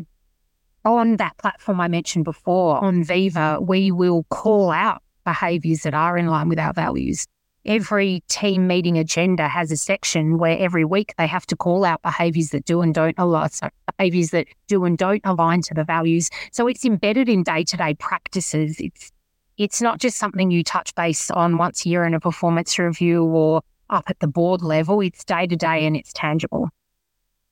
[0.83, 6.17] on that platform I mentioned before, on Viva, we will call out behaviors that are
[6.17, 7.27] in line with our values.
[7.65, 12.01] Every team meeting agenda has a section where every week they have to call out
[12.01, 15.83] behaviors that do and don't align, so behaviors that do and don't align to the
[15.83, 16.29] values.
[16.51, 18.77] So it's embedded in day to day practices.
[18.79, 19.11] It's
[19.57, 23.23] it's not just something you touch base on once a year in a performance review
[23.23, 25.01] or up at the board level.
[25.01, 26.69] It's day to day and it's tangible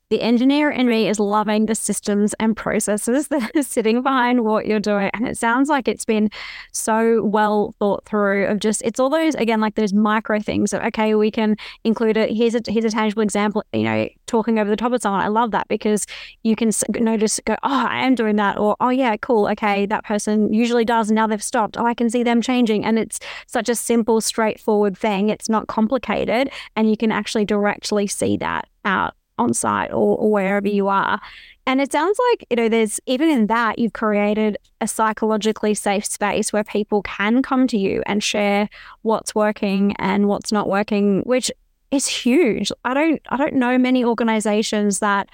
[0.09, 4.67] the engineer in me is loving the systems and processes that are sitting behind what
[4.67, 5.09] you're doing.
[5.13, 6.29] And it sounds like it's been
[6.71, 10.83] so well thought through of just, it's all those, again, like those micro things of,
[10.83, 12.29] okay, we can include it.
[12.29, 15.21] Here's a, here's a tangible example, you know, talking over the top of someone.
[15.21, 16.05] I love that because
[16.43, 18.59] you can notice, go, oh, I am doing that.
[18.59, 19.47] Or, oh, yeah, cool.
[19.47, 21.09] Okay, that person usually does.
[21.09, 21.77] And now they've stopped.
[21.77, 22.85] Oh, I can see them changing.
[22.85, 25.29] And it's such a simple, straightforward thing.
[25.29, 26.51] It's not complicated.
[26.75, 30.75] And you can actually directly see that out on site or, or wherever mm-hmm.
[30.75, 31.19] you are.
[31.67, 36.05] And it sounds like, you know, there's even in that, you've created a psychologically safe
[36.05, 38.69] space where people can come to you and share
[39.01, 41.51] what's working and what's not working, which
[41.91, 42.71] is huge.
[42.83, 45.29] I don't I don't know many organizations that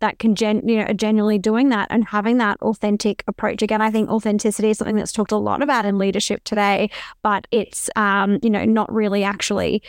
[0.00, 3.62] that can gen, you know, genuinely doing that and having that authentic approach.
[3.62, 6.90] Again, I think authenticity is something that's talked a lot about in leadership today,
[7.22, 9.82] but it's um, you know not really actually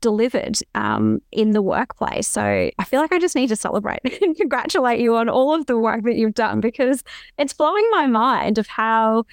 [0.00, 2.28] delivered um, in the workplace.
[2.28, 2.42] So
[2.78, 5.78] I feel like I just need to celebrate and congratulate you on all of the
[5.78, 7.02] work that you've done because
[7.38, 9.24] it's blowing my mind of how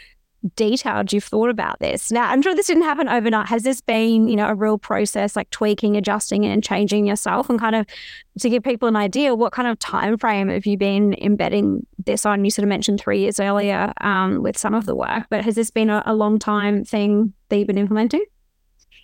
[0.55, 2.11] detailed you've thought about this.
[2.11, 3.47] Now, I'm sure this didn't happen overnight.
[3.47, 7.59] Has this been, you know, a real process like tweaking, adjusting and changing yourself and
[7.59, 7.85] kind of
[8.39, 12.25] to give people an idea, what kind of time frame have you been embedding this
[12.25, 12.45] on?
[12.45, 15.55] You sort of mentioned three years earlier um, with some of the work, but has
[15.55, 18.23] this been a, a long time thing that you've been implementing?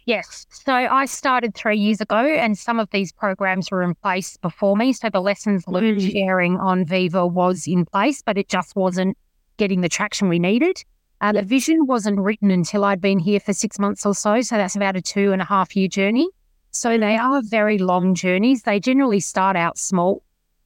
[0.05, 0.45] Yes.
[0.51, 4.77] So I started three years ago, and some of these programs were in place before
[4.77, 4.93] me.
[4.93, 6.11] So the lessons learned mm.
[6.11, 9.17] sharing on Viva was in place, but it just wasn't
[9.57, 10.83] getting the traction we needed.
[11.21, 14.41] Uh, the vision wasn't written until I'd been here for six months or so.
[14.41, 16.27] So that's about a two and a half year journey.
[16.71, 18.63] So they are very long journeys.
[18.63, 20.23] They generally start out small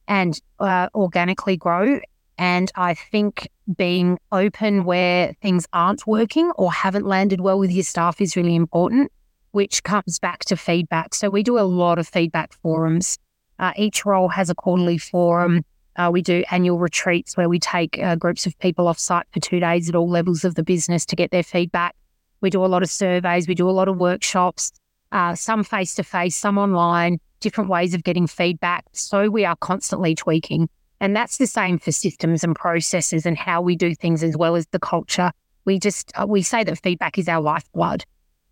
[0.08, 2.00] and uh, organically grow.
[2.36, 7.84] And I think being open where things aren't working or haven't landed well with your
[7.84, 9.12] staff is really important,
[9.52, 11.14] which comes back to feedback.
[11.14, 13.18] So we do a lot of feedback forums.
[13.58, 15.64] Uh, each role has a quarterly forum
[16.00, 19.40] uh, we do annual retreats where we take uh, groups of people off site for
[19.40, 21.94] two days at all levels of the business to get their feedback.
[22.40, 24.72] We do a lot of surveys, we do a lot of workshops.
[25.12, 28.84] uh, some face to face, some online, different ways of getting feedback.
[28.92, 30.68] So we are constantly tweaking.
[31.00, 34.54] And that's the same for systems and processes and how we do things as well
[34.56, 35.32] as the culture.
[35.64, 38.04] We just, uh, we say that feedback is our lifeblood.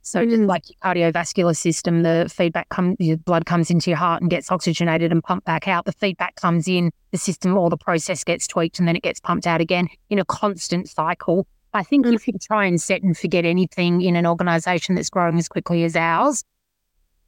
[0.09, 4.23] So just like your cardiovascular system, the feedback comes, your blood comes into your heart
[4.23, 5.85] and gets oxygenated and pumped back out.
[5.85, 9.21] The feedback comes in, the system or the process gets tweaked and then it gets
[9.21, 11.47] pumped out again in a constant cycle.
[11.75, 12.15] I think mm.
[12.15, 15.85] if you try and set and forget anything in an organization that's growing as quickly
[15.85, 16.43] as ours,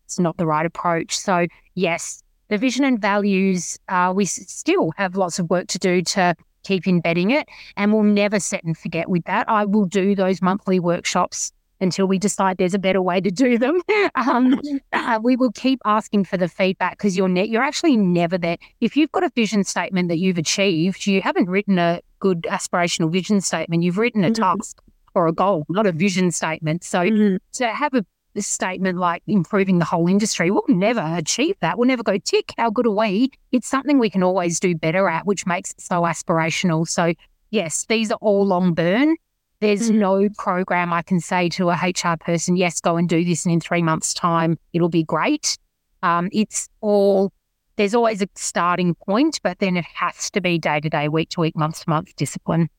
[0.07, 1.19] it's not the right approach.
[1.19, 6.01] So, yes, the vision and values, uh, we still have lots of work to do
[6.01, 7.47] to keep embedding it.
[7.77, 9.51] And we'll never set and forget with that.
[9.51, 13.59] I will do those monthly workshops until we decide there's a better way to do
[13.59, 13.81] them.
[14.17, 14.61] Um,
[14.93, 18.59] uh, we will keep asking for the feedback because you're ne- you're actually never there.
[18.81, 23.11] If you've got a vision statement that you've achieved, you haven't written a good aspirational
[23.11, 23.83] vision statement.
[23.83, 24.43] You've written a mm-hmm.
[24.43, 24.83] task
[25.15, 26.85] or a goal, not a vision statement.
[26.85, 27.37] So mm-hmm.
[27.55, 31.79] to have a this statement like improving the whole industry, we'll never achieve that.
[31.79, 32.53] We'll never go tick.
[32.57, 33.31] How good are we?
[33.53, 36.87] It's something we can always do better at, which makes it so aspirational.
[36.89, 37.15] So
[37.51, 39.17] yes, these are all long burn.
[39.61, 39.99] There's mm-hmm.
[39.99, 43.53] no program I can say to a HR person, yes, go and do this, and
[43.53, 45.59] in three months' time, it'll be great.
[46.03, 47.31] Um, it's all,
[47.77, 51.29] there's always a starting point, but then it has to be day to day, week
[51.31, 52.71] to week, month to month discipline.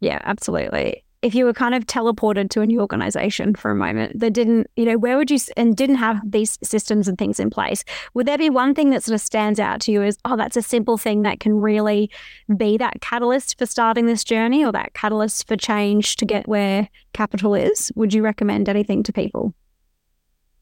[0.00, 4.18] Yeah, absolutely if you were kind of teleported to a new organization for a moment
[4.20, 7.50] that didn't, you know, where would you, and didn't have these systems and things in
[7.50, 10.36] place, would there be one thing that sort of stands out to you as, oh,
[10.36, 12.10] that's a simple thing that can really
[12.56, 16.88] be that catalyst for starting this journey or that catalyst for change to get where
[17.14, 17.90] Kapitol is?
[17.96, 19.54] Would you recommend anything to people?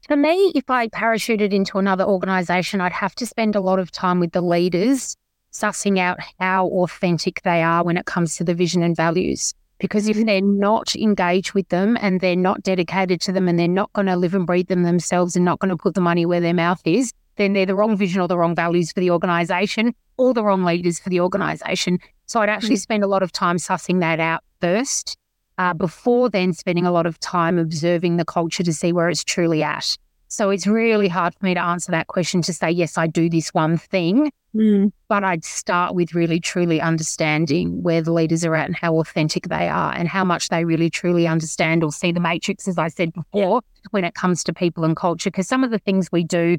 [0.07, 3.91] For me, if I parachuted into another organization, I'd have to spend a lot of
[3.91, 5.17] time with the leaders,
[5.51, 9.53] sussing out how authentic they are when it comes to the vision and values.
[9.77, 13.67] Because if they're not engaged with them and they're not dedicated to them and they're
[13.67, 16.25] not going to live and breathe them themselves and not going to put the money
[16.25, 19.11] where their mouth is, then they're the wrong vision or the wrong values for the
[19.11, 21.99] organization or the wrong leaders for the organization.
[22.25, 22.81] So I'd actually mm.
[22.81, 25.17] spend a lot of time sussing that out first,
[25.57, 29.23] uh, before then spending a lot of time observing the culture to see where it's
[29.23, 29.97] truly at.
[30.27, 33.29] So it's really hard for me to answer that question to say, yes, I do
[33.29, 34.31] this one thing.
[34.55, 34.91] Mm.
[35.07, 39.49] But I'd start with really truly understanding where the leaders are at and how authentic
[39.49, 42.87] they are and how much they really truly understand or see the matrix, as I
[42.87, 43.61] said before,
[43.91, 45.29] when it comes to people and culture.
[45.29, 46.57] Because some of the things we do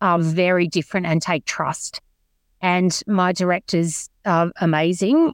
[0.00, 2.00] are very different and take trust.
[2.60, 5.32] And my directors are amazing.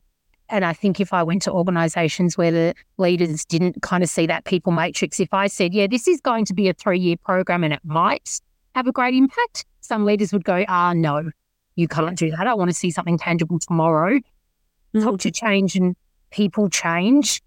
[0.53, 4.27] And I think if I went to organizations where the leaders didn't kind of see
[4.27, 7.17] that people matrix, if I said, yeah, this is going to be a three year
[7.17, 8.39] program and it might
[8.75, 11.31] have a great impact, some leaders would go, ah, no,
[11.75, 12.47] you can't do that.
[12.47, 14.19] I want to see something tangible tomorrow.
[14.19, 15.03] Mm-hmm.
[15.03, 15.97] Culture change and
[16.31, 17.41] people change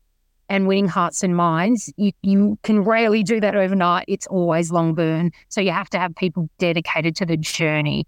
[0.50, 4.06] and winning hearts and minds, you, you can rarely do that overnight.
[4.08, 5.32] It's always long burn.
[5.50, 8.08] So you have to have people dedicated to the journey.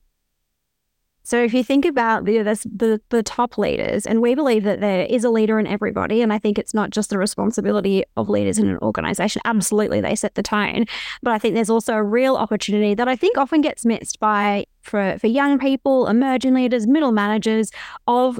[1.27, 5.05] So if you think about the, the the top leaders, and we believe that there
[5.05, 8.57] is a leader in everybody, and I think it's not just the responsibility of leaders
[8.57, 9.41] in an organization.
[9.43, 10.85] Absolutely, they set the tone,
[11.21, 14.67] but I think there's also a real opportunity that I think often gets missed by
[14.79, 17.71] for for young people, emerging leaders, middle managers
[18.07, 18.39] of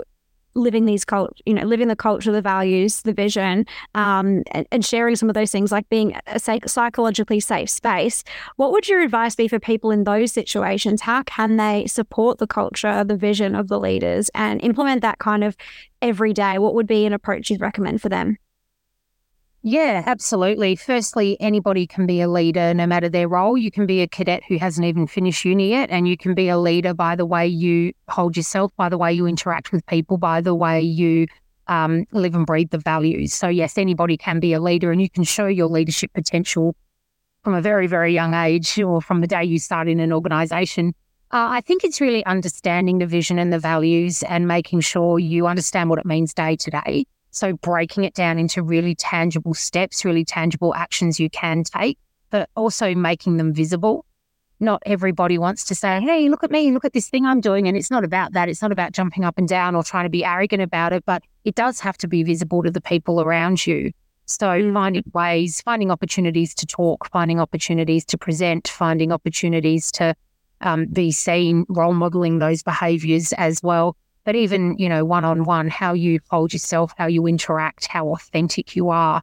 [0.58, 3.66] living these cult, you know, living the culture, the values, the vision,
[3.96, 8.24] um, and, and, sharing some of those things, like being a psychologically safe space.
[8.56, 11.02] What would your advice be for people in those situations?
[11.02, 15.44] How can they support the culture, the vision of the leaders, and implement that kind
[15.44, 15.56] of
[16.02, 16.58] every day?
[16.58, 18.38] What would be an approach you'd recommend for them?
[19.64, 20.76] Yeah, absolutely.
[20.76, 23.58] Firstly, anybody can be a leader no matter their role.
[23.58, 26.48] You can be a cadet who hasn't even finished uni yet, and you can be
[26.48, 30.18] a leader by the way you hold yourself, by the way you interact with people,
[30.18, 31.28] by the way you
[31.68, 33.34] um, live and breathe the values.
[33.34, 36.76] So, yes, anybody can be a leader, and you can show your leadership potential
[37.44, 40.94] from a very, very young age or from the day you start in an organization.
[41.32, 45.48] Uh, I think it's really understanding the vision and the values and making sure you
[45.48, 47.06] understand what it means day to day
[47.38, 51.98] so breaking it down into really tangible steps, really tangible actions you can take,
[52.30, 54.06] but also making them visible.
[54.60, 57.68] Not everybody wants to say, Hey, look at me, look at this thing I'm doing.
[57.68, 58.50] And it's not about that.
[58.50, 61.22] It's not about jumping up and down or trying to be arrogant about it, but
[61.46, 63.92] it does have to be visible to the people around you.
[64.26, 64.74] So mm.
[64.74, 70.16] finding ways, finding opportunities to talk, finding opportunities to present, finding opportunities to
[70.62, 73.96] um, be seen, role modeling those behaviors as well
[74.28, 78.10] but even, you know, one on one, how you hold yourself, how you interact, how
[78.10, 79.22] authentic you are,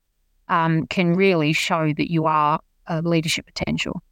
[0.49, 4.03] um, can really show that you are a leadership potential.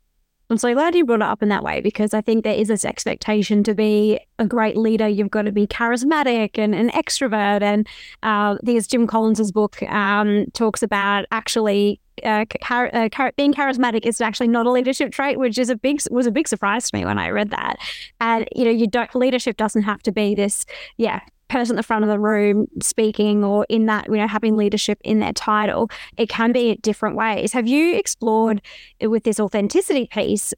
[0.50, 2.68] I'm so glad you brought it up in that way because I think there is
[2.68, 5.08] this expectation to be a great leader.
[5.08, 7.62] You've got to be charismatic and an extrovert.
[7.62, 7.88] And
[8.22, 14.06] uh, there's Jim Collins's book um, talks about actually uh, char- uh, char- being charismatic
[14.06, 16.96] is actually not a leadership trait, which is a big was a big surprise to
[16.96, 17.76] me when I read that.
[18.20, 20.64] And you know, you don't leadership doesn't have to be this,
[20.96, 24.56] yeah, person at the front of the room speaking or in that, you know, having
[24.56, 25.90] leadership in their title.
[26.16, 27.52] It can be different ways.
[27.52, 28.62] Have you explored
[29.00, 30.54] with this authenticity piece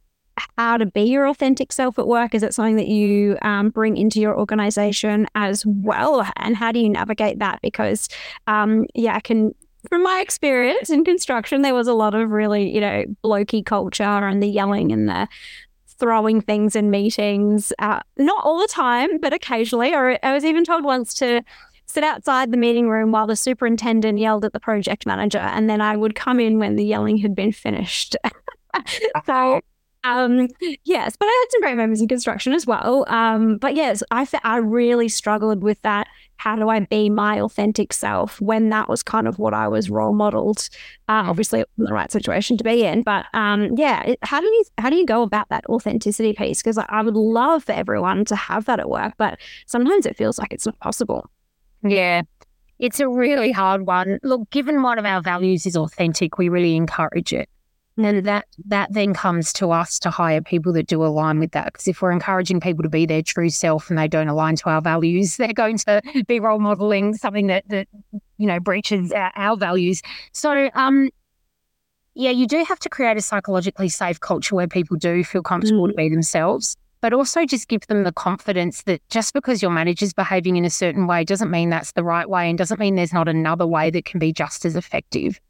[0.59, 2.35] how to be your authentic self at work?
[2.35, 6.27] Is it something that you um, bring into your organization as well?
[6.37, 7.61] And how do you navigate that?
[7.61, 8.09] Because,
[8.47, 9.55] um, yeah, I can,
[9.89, 14.03] from my experience in construction, there was a lot of really, you know, blokey culture
[14.03, 15.29] and the yelling and the
[15.99, 17.73] throwing things in meetings.
[17.79, 19.95] Uh, not all the time, but occasionally.
[19.95, 21.43] Or I was even told once to
[21.87, 25.81] sit outside the meeting room while the superintendent yelled at the project manager, and then
[25.81, 28.17] I would come in when the yelling had been finished.
[29.27, 29.61] so
[30.05, 30.49] um,
[30.85, 33.07] yes, but I had some great moments in construction as well.
[33.09, 36.07] Um, but yes, I I really struggled with that.
[36.37, 39.89] How do I be my authentic self when that was kind of what I was
[39.89, 40.69] role modeled?
[41.09, 44.65] Uh, obviously, in the right situation to be in, but um, yeah, how do you
[44.79, 46.63] how do you go about that authenticity piece?
[46.63, 50.17] Because I, I would love for everyone to have that at work, but sometimes it
[50.17, 51.31] feels like it's not possible.
[51.83, 52.23] Yeah,
[52.79, 54.19] it's a really hard one.
[54.23, 57.49] Look, given one of our values is authentic, we really encourage it.
[57.97, 61.73] And that that then comes to us to hire people that do align with that.
[61.73, 64.69] Because if we're encouraging people to be their true self and they don't align to
[64.69, 67.87] our values, they're going to be role modeling something that that
[68.37, 70.03] you know breaches our, our values.
[70.33, 71.11] So um
[72.15, 75.87] yeah, you do have to create a psychologically safe culture where people do feel comfortable
[75.87, 75.91] mm.
[75.91, 80.13] to be themselves, but also just give them the confidence that just because your manager's
[80.13, 83.13] behaving in a certain way doesn't mean that's the right way and doesn't mean there's
[83.13, 85.41] not another way that can be just as effective.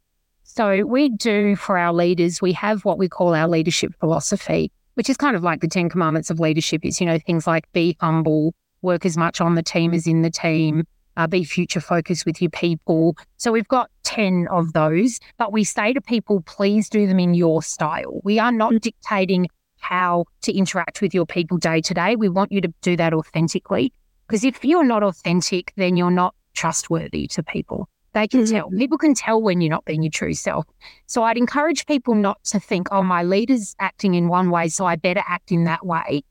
[0.47, 5.09] So we do for our leaders, we have what we call our leadership philosophy, which
[5.09, 6.85] is kind of like the 10 commandments of leadership.
[6.85, 10.21] is, you know, things like be humble, work as much on the team as in
[10.21, 10.85] the team,
[11.17, 13.17] uh, be future focused with your people.
[13.37, 17.33] So we've got 10 of those, but we say to people, please do them in
[17.33, 18.21] your style.
[18.23, 19.47] We are not dictating
[19.79, 22.15] how to interact with your people day to day.
[22.15, 23.91] We want you to do that authentically.
[24.27, 27.89] Because if you're not authentic, then you're not trustworthy to people.
[28.15, 28.55] They can mm-hmm.
[28.55, 28.69] tell.
[28.69, 30.65] People can tell when you're not being your true self.
[31.05, 34.85] So I'd encourage people not to think, oh, my leader's acting in one way, so
[34.85, 36.23] I better act in that way.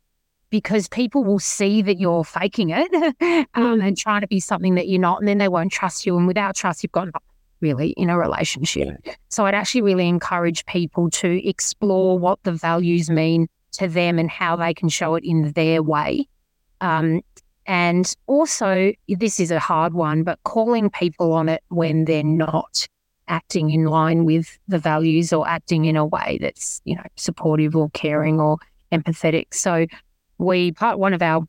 [0.48, 4.88] Because people will see that you're faking it um, and trying to be something that
[4.88, 6.16] you're not, and then they won't trust you.
[6.16, 7.08] And without trust, you've got
[7.60, 8.88] really in a relationship.
[9.28, 14.30] So I'd actually really encourage people to explore what the values mean to them and
[14.30, 16.28] how they can show it in their way.
[16.80, 17.20] Um,
[17.66, 22.86] and also, this is a hard one, but calling people on it when they're not
[23.28, 27.74] acting in line with the values or acting in a way that's, you know, supportive
[27.74, 28.58] or caring or
[28.92, 29.54] empathetic.
[29.54, 29.86] So,
[30.38, 31.46] we part one of our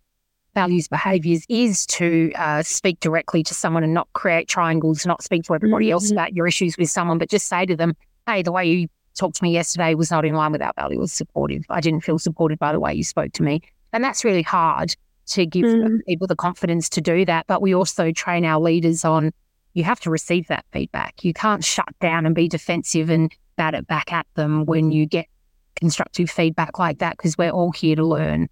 [0.54, 5.44] values behaviors is to uh, speak directly to someone and not create triangles, not speak
[5.44, 6.14] to everybody else mm-hmm.
[6.14, 7.94] about your issues with someone, but just say to them,
[8.26, 11.12] hey, the way you talked to me yesterday was not in line with our values,
[11.12, 11.66] supportive.
[11.70, 13.62] I didn't feel supported by the way you spoke to me.
[13.92, 14.96] And that's really hard
[15.28, 16.00] to give mm.
[16.08, 17.48] people the confidence to do that.
[17.48, 19.32] But we also train our leaders on
[19.74, 21.24] you have to receive that feedback.
[21.24, 25.06] You can't shut down and be defensive and bat it back at them when you
[25.06, 25.28] get
[25.76, 28.48] constructive feedback like that because we're all here to learn.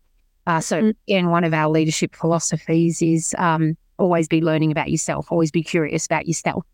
[0.45, 0.93] Uh, so, mm.
[1.07, 5.63] in one of our leadership philosophies is um, always be learning about yourself, always be
[5.63, 6.65] curious about yourself.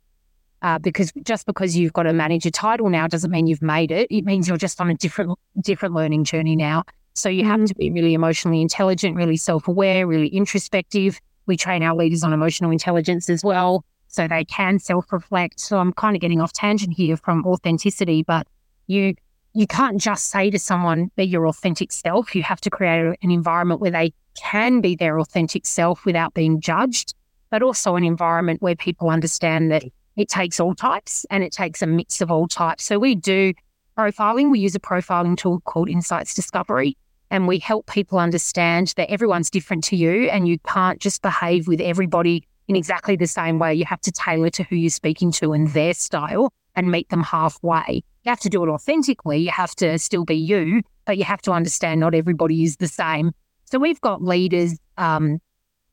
[0.62, 4.08] Uh, because just because you've got a manager title now doesn't mean you've made it.
[4.10, 6.84] It means you're just on a different different learning journey now.
[7.20, 7.66] So you have mm-hmm.
[7.66, 11.20] to be really emotionally intelligent, really self aware, really introspective.
[11.46, 15.60] We train our leaders on emotional intelligence as well, so they can self reflect.
[15.60, 18.48] So I'm kind of getting off tangent here from authenticity, but
[18.88, 19.16] you
[19.54, 22.36] you can't just say to someone, be your authentic self.
[22.36, 26.62] You have to create an environment where they can be their authentic self without being
[26.62, 27.16] judged,
[27.50, 29.84] but also an environment where people understand that
[30.16, 32.84] it takes all types and it takes a mix of all types.
[32.86, 33.54] So we do
[33.98, 34.52] profiling.
[34.52, 36.96] We use a profiling tool called Insights Discovery
[37.32, 41.68] and we help people understand that everyone's different to you and you can't just behave
[41.68, 43.74] with everybody in exactly the same way.
[43.74, 47.24] You have to tailor to who you're speaking to and their style and meet them
[47.24, 48.04] halfway.
[48.24, 49.40] You have to do it authentically.
[49.40, 52.88] You have to still be you, but you have to understand not everybody is the
[52.88, 53.32] same.
[53.66, 55.40] So we've got leaders um,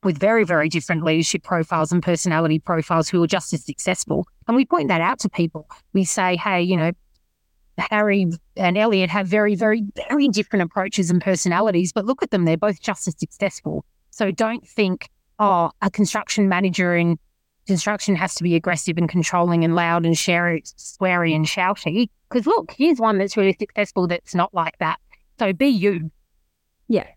[0.03, 4.27] with very, very different leadership profiles and personality profiles who are just as successful.
[4.47, 5.67] And we point that out to people.
[5.93, 6.91] We say, hey, you know,
[7.77, 12.45] Harry and Elliot have very, very, very different approaches and personalities, but look at them,
[12.45, 13.85] they're both just as successful.
[14.09, 15.09] So don't think,
[15.39, 17.19] oh, a construction manager in
[17.67, 22.09] construction has to be aggressive and controlling and loud and sweary and shouty.
[22.29, 24.97] Because look, here's one that's really successful that's not like that.
[25.37, 26.09] So be you.
[26.87, 27.07] Yeah.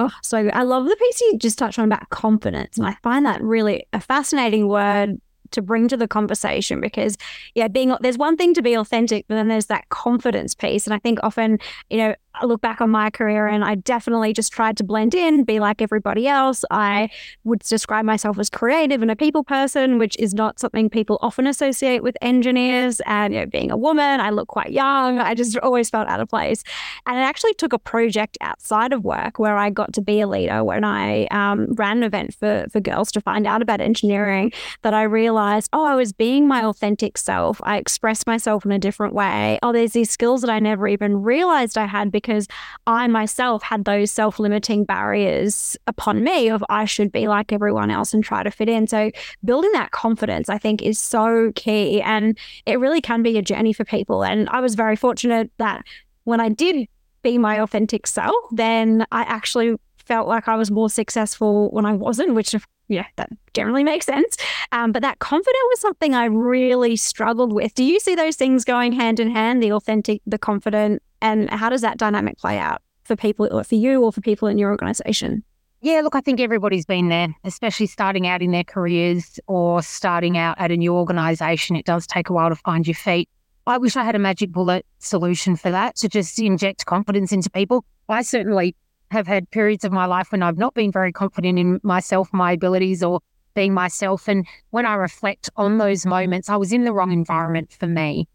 [0.00, 2.78] Oh, so I love the piece you just touched on about confidence.
[2.78, 5.20] And I find that really a fascinating word
[5.52, 7.16] to bring to the conversation because
[7.54, 10.86] yeah being there's one thing to be authentic but then there's that confidence piece.
[10.86, 11.58] And i think often
[11.90, 15.14] you know I look back on my career and I definitely just tried to blend
[15.14, 16.64] in, be like everybody else.
[16.70, 17.10] I
[17.44, 21.46] would describe myself as creative and a people person, which is not something people often
[21.46, 23.00] associate with engineers.
[23.06, 25.18] And you know, being a woman, I look quite young.
[25.18, 26.62] I just always felt out of place.
[27.06, 30.28] And I actually took a project outside of work where I got to be a
[30.28, 34.52] leader when I um, ran an event for, for girls to find out about engineering
[34.82, 37.60] that I realized, oh, I was being my authentic self.
[37.64, 39.58] I expressed myself in a different way.
[39.62, 42.46] Oh, there's these skills that I never even realized I had because because
[42.86, 47.90] I myself had those self limiting barriers upon me of I should be like everyone
[47.90, 48.86] else and try to fit in.
[48.86, 49.10] So
[49.44, 52.02] building that confidence, I think, is so key.
[52.02, 54.22] And it really can be a journey for people.
[54.22, 55.84] And I was very fortunate that
[56.24, 56.86] when I did
[57.22, 61.92] be my authentic self, then I actually felt like I was more successful when I
[61.92, 62.54] wasn't, which
[62.88, 64.36] yeah, that generally makes sense.
[64.72, 67.74] Um, but that confidence was something I really struggled with.
[67.74, 71.68] Do you see those things going hand in hand, the authentic, the confident, and how
[71.68, 74.70] does that dynamic play out for people or for you or for people in your
[74.70, 75.44] organization?
[75.80, 80.36] Yeah, look, I think everybody's been there, especially starting out in their careers or starting
[80.36, 81.76] out at a new organization.
[81.76, 83.28] It does take a while to find your feet.
[83.66, 87.50] I wish I had a magic bullet solution for that to just inject confidence into
[87.50, 87.84] people.
[88.08, 88.74] I certainly
[89.10, 92.52] have had periods of my life when I've not been very confident in myself, my
[92.52, 93.20] abilities, or
[93.54, 94.28] being myself.
[94.28, 98.28] And when I reflect on those moments, I was in the wrong environment for me.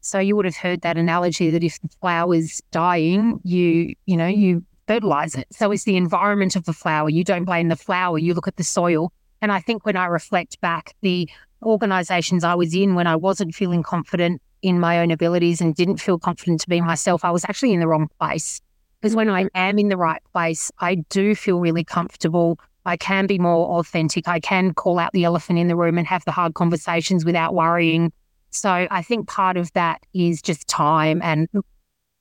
[0.00, 4.26] So you would have heard that analogy that if the flower's dying, you, you know,
[4.26, 5.46] you fertilize it.
[5.52, 7.10] So it's the environment of the flower.
[7.10, 9.12] You don't blame the flower, you look at the soil.
[9.42, 11.28] And I think when I reflect back, the
[11.62, 15.98] organizations I was in when I wasn't feeling confident in my own abilities and didn't
[15.98, 18.60] feel confident to be myself, I was actually in the wrong place.
[19.00, 22.58] Because when I am in the right place, I do feel really comfortable.
[22.84, 24.26] I can be more authentic.
[24.26, 27.54] I can call out the elephant in the room and have the hard conversations without
[27.54, 28.12] worrying
[28.50, 31.48] so I think part of that is just time and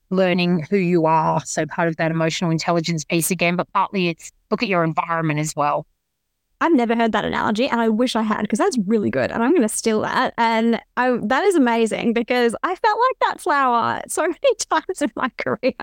[0.10, 1.44] learning who you are.
[1.46, 5.40] So part of that emotional intelligence piece again, but partly it's look at your environment
[5.40, 5.86] as well.
[6.60, 9.44] I've never heard that analogy and I wish I had because that's really good and
[9.44, 10.34] I'm going to steal that.
[10.38, 15.12] And I, that is amazing because I felt like that flower so many times in
[15.16, 15.74] my career.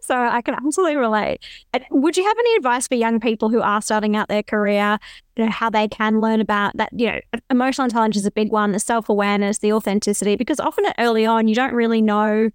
[0.00, 1.44] so I can absolutely relate.
[1.74, 4.98] And would you have any advice for young people who are starting out their career,
[5.36, 8.50] you know, how they can learn about that, you know, emotional intelligence is a big
[8.50, 12.50] one, the self-awareness, the authenticity, because often early on you don't really know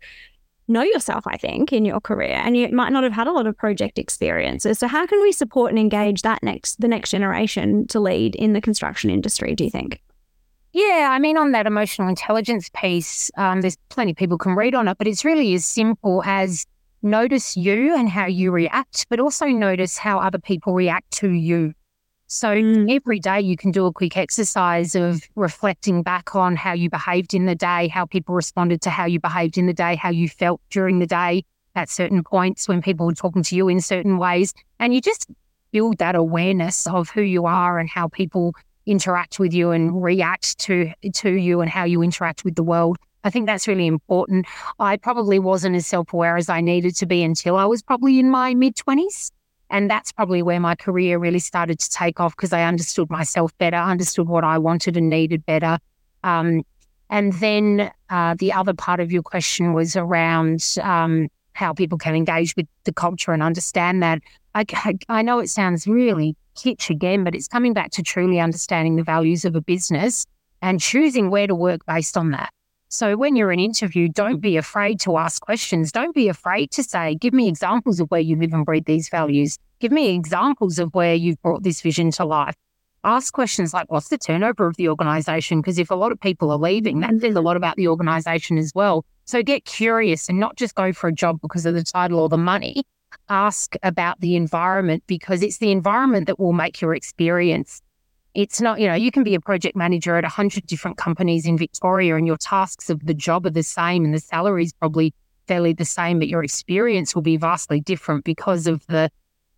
[0.71, 3.47] know yourself, I think, in your career, and you might not have had a lot
[3.47, 4.79] of project experiences.
[4.79, 8.53] So, how can we support and engage that next the next generation to lead in
[8.53, 9.55] the construction industry?
[9.55, 10.01] Do you think?
[10.73, 14.73] Yeah, I mean, on that emotional intelligence piece, um, there's plenty of people can read
[14.73, 16.65] on it, but it's really as simple as
[17.01, 21.73] notice you and how you react, but also notice how other people react to you.
[22.33, 22.89] So mm.
[22.89, 27.33] every day you can do a quick exercise of reflecting back on how you behaved
[27.33, 30.29] in the day, how people responded to how you behaved in the day, how you
[30.29, 31.43] felt during the day
[31.75, 34.53] at certain points when people were talking to you in certain ways.
[34.79, 35.27] And you just
[35.73, 38.55] build that awareness of who you are and how people
[38.85, 42.95] interact with you and react to to you and how you interact with the world.
[43.25, 44.47] I think that's really important.
[44.79, 48.29] I probably wasn't as self-aware as I needed to be until I was probably in
[48.29, 49.31] my mid 20s.
[49.71, 53.57] And that's probably where my career really started to take off because I understood myself
[53.57, 55.79] better, understood what I wanted and needed better.
[56.23, 56.63] Um,
[57.09, 62.15] and then uh, the other part of your question was around um, how people can
[62.15, 64.21] engage with the culture and understand that.
[64.53, 64.65] I,
[65.07, 69.03] I know it sounds really kitsch again, but it's coming back to truly understanding the
[69.03, 70.25] values of a business
[70.61, 72.53] and choosing where to work based on that.
[72.93, 75.93] So when you're in an interview, don't be afraid to ask questions.
[75.93, 79.07] Don't be afraid to say, give me examples of where you live and breathe these
[79.07, 79.57] values.
[79.79, 82.53] Give me examples of where you've brought this vision to life.
[83.05, 85.61] Ask questions like, what's the turnover of the organization?
[85.61, 88.57] Because if a lot of people are leaving, that says a lot about the organization
[88.57, 89.05] as well.
[89.23, 92.27] So get curious and not just go for a job because of the title or
[92.27, 92.83] the money.
[93.29, 97.81] Ask about the environment because it's the environment that will make your experience
[98.33, 101.57] it's not, you know, you can be a project manager at 100 different companies in
[101.57, 105.13] Victoria and your tasks of the job are the same and the salary is probably
[105.47, 109.09] fairly the same, but your experience will be vastly different because of the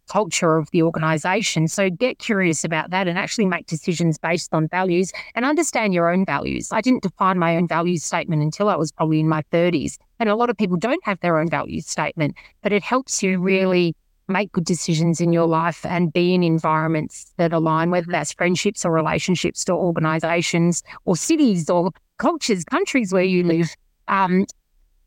[0.09, 1.67] culture of the organization.
[1.67, 6.09] So get curious about that and actually make decisions based on values and understand your
[6.09, 6.69] own values.
[6.71, 9.97] I didn't define my own values statement until I was probably in my 30s.
[10.19, 13.39] And a lot of people don't have their own values statement, but it helps you
[13.39, 13.95] really
[14.27, 18.13] make good decisions in your life and be in environments that align, whether mm-hmm.
[18.13, 23.59] that's friendships or relationships or organizations or cities or cultures, countries where you mm-hmm.
[23.59, 23.75] live.
[24.07, 24.45] Um,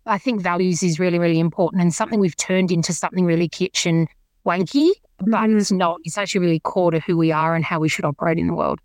[0.06, 4.06] I think values is really, really important and something we've turned into something really kitchen
[4.46, 5.58] wanky, but mm-hmm.
[5.58, 5.98] it's not.
[6.04, 8.54] It's actually really core to who we are and how we should operate in the
[8.54, 8.80] world.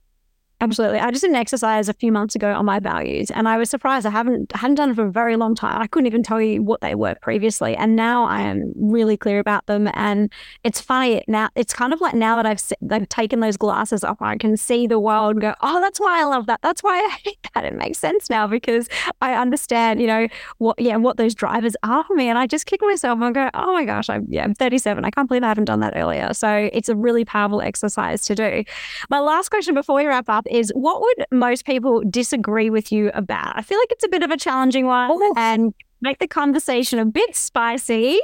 [0.61, 0.99] Absolutely.
[0.99, 3.67] I just did an exercise a few months ago on my values and I was
[3.67, 4.05] surprised.
[4.05, 5.81] I haven't hadn't done it for a very long time.
[5.81, 7.75] I couldn't even tell you what they were previously.
[7.75, 9.89] And now I am really clear about them.
[9.95, 10.31] And
[10.63, 14.21] it's funny now, it's kind of like now that I've they've taken those glasses off,
[14.21, 16.61] I can see the world and go, oh, that's why I love that.
[16.61, 17.65] That's why I hate that.
[17.65, 18.87] It makes sense now because
[19.19, 20.27] I understand, you know,
[20.59, 22.29] what yeah, what those drivers are for me.
[22.29, 25.05] And I just kick myself and go, oh my gosh, I'm yeah, I'm 37.
[25.05, 26.35] I can't believe I haven't done that earlier.
[26.35, 28.63] So it's a really powerful exercise to do.
[29.09, 33.09] My last question before we wrap up is what would most people disagree with you
[33.13, 33.57] about?
[33.57, 35.33] I feel like it's a bit of a challenging one oh.
[35.37, 38.19] and make the conversation a bit spicy.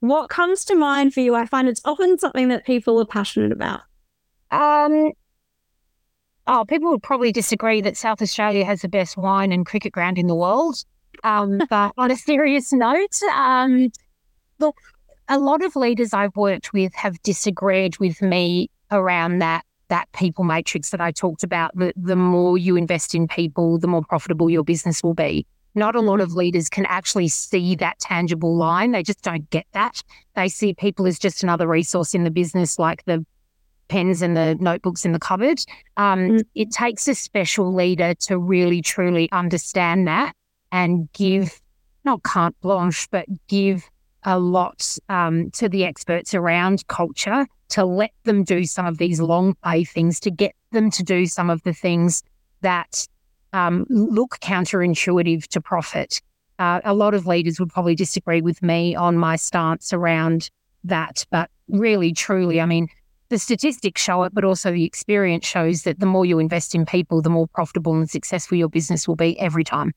[0.00, 1.34] What comes to mind for you?
[1.34, 3.80] I find it's often something that people are passionate about.
[4.50, 5.12] Um,
[6.46, 10.18] oh, people would probably disagree that South Australia has the best wine and cricket ground
[10.18, 10.84] in the world.
[11.22, 13.90] Um, but on a serious note, um,
[14.58, 14.76] look,
[15.28, 20.44] a lot of leaders I've worked with have disagreed with me around that that people
[20.44, 24.50] matrix that I talked about, the, the more you invest in people, the more profitable
[24.50, 25.46] your business will be.
[25.74, 28.92] Not a lot of leaders can actually see that tangible line.
[28.92, 30.02] They just don't get that.
[30.36, 33.26] They see people as just another resource in the business, like the
[33.88, 35.58] pens and the notebooks in the cupboard.
[35.96, 36.42] Um, mm.
[36.54, 40.34] It takes a special leader to really, truly understand that
[40.70, 41.60] and give,
[42.04, 43.84] not carte blanche, but give
[44.22, 49.20] a lot um, to the experts around culture to let them do some of these
[49.20, 52.22] long play things, to get them to do some of the things
[52.60, 53.06] that
[53.52, 56.20] um, look counterintuitive to profit.
[56.58, 60.50] Uh, a lot of leaders would probably disagree with me on my stance around
[60.84, 61.26] that.
[61.30, 62.88] But really, truly, I mean,
[63.28, 66.86] the statistics show it, but also the experience shows that the more you invest in
[66.86, 69.92] people, the more profitable and successful your business will be every time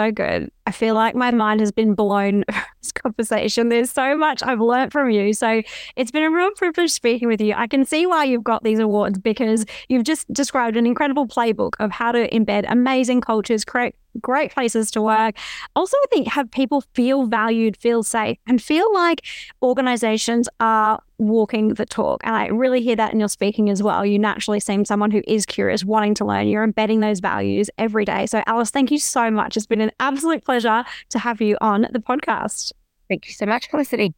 [0.00, 0.50] so good.
[0.66, 2.44] I feel like my mind has been blown
[2.80, 3.68] this conversation.
[3.68, 5.32] There's so much I've learned from you.
[5.32, 5.62] So
[5.96, 7.54] it's been a real privilege speaking with you.
[7.54, 11.74] I can see why you've got these awards because you've just described an incredible playbook
[11.80, 15.36] of how to embed amazing cultures, create great places to work.
[15.76, 19.22] Also, I think have people feel valued, feel safe, and feel like
[19.62, 22.20] organizations are walking the talk.
[22.24, 24.04] And I really hear that in your speaking as well.
[24.04, 26.48] You naturally seem someone who is curious, wanting to learn.
[26.48, 28.26] You're embedding those values every day.
[28.26, 29.56] So, Alice, thank you so much.
[29.56, 32.72] It's been an absolute pleasure to have you on the podcast.
[33.08, 34.14] Thank you so much, Felicity.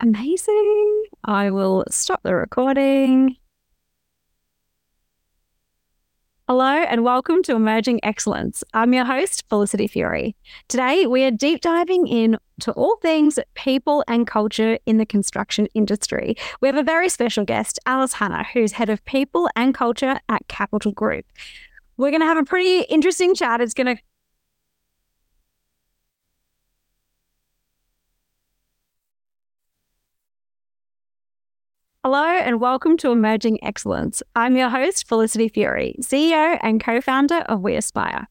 [0.00, 1.04] Amazing.
[1.24, 3.36] I will stop the recording.
[6.50, 8.64] Hello and welcome to Emerging Excellence.
[8.72, 10.34] I'm your host, Felicity Fury.
[10.68, 15.68] Today, we are deep diving in to all things people and culture in the construction
[15.74, 16.36] industry.
[16.62, 20.48] We have a very special guest, Alice Hanna, who's head of people and culture at
[20.48, 21.26] Kapitol Group.
[21.98, 23.60] We're going to have a pretty interesting chat.
[23.60, 24.02] It's going to
[32.10, 34.22] Hello and welcome to Emerging Excellence.
[34.34, 38.26] I'm your host, Felicity Fury, CEO and co founder of We Aspire.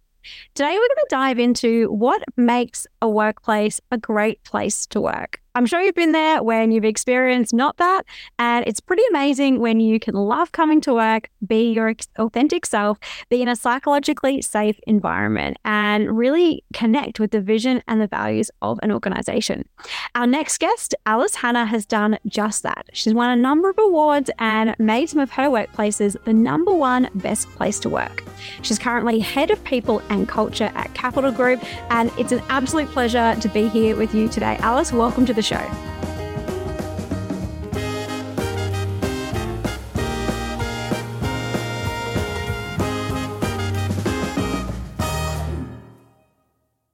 [0.55, 5.43] Today, we're going to dive into what makes a workplace a great place to work.
[5.57, 8.05] I'm sure you've been there when you've experienced not that.
[8.37, 12.99] And it's pretty amazing when you can love coming to work, be your authentic self,
[13.29, 18.51] be in a psychologically safe environment, and really connect with the vision and the values
[18.61, 19.67] of an organization.
[20.13, 22.85] Our next guest, Alice Hanna, has done just that.
[22.93, 27.09] She's won a number of awards and made some of her workplaces the number one
[27.15, 28.23] best place to work.
[28.61, 33.35] She's currently head of people and culture at Kapitol Group, and it's an absolute pleasure
[33.41, 34.57] to be here with you today.
[34.59, 36.16] Alice, welcome to the show.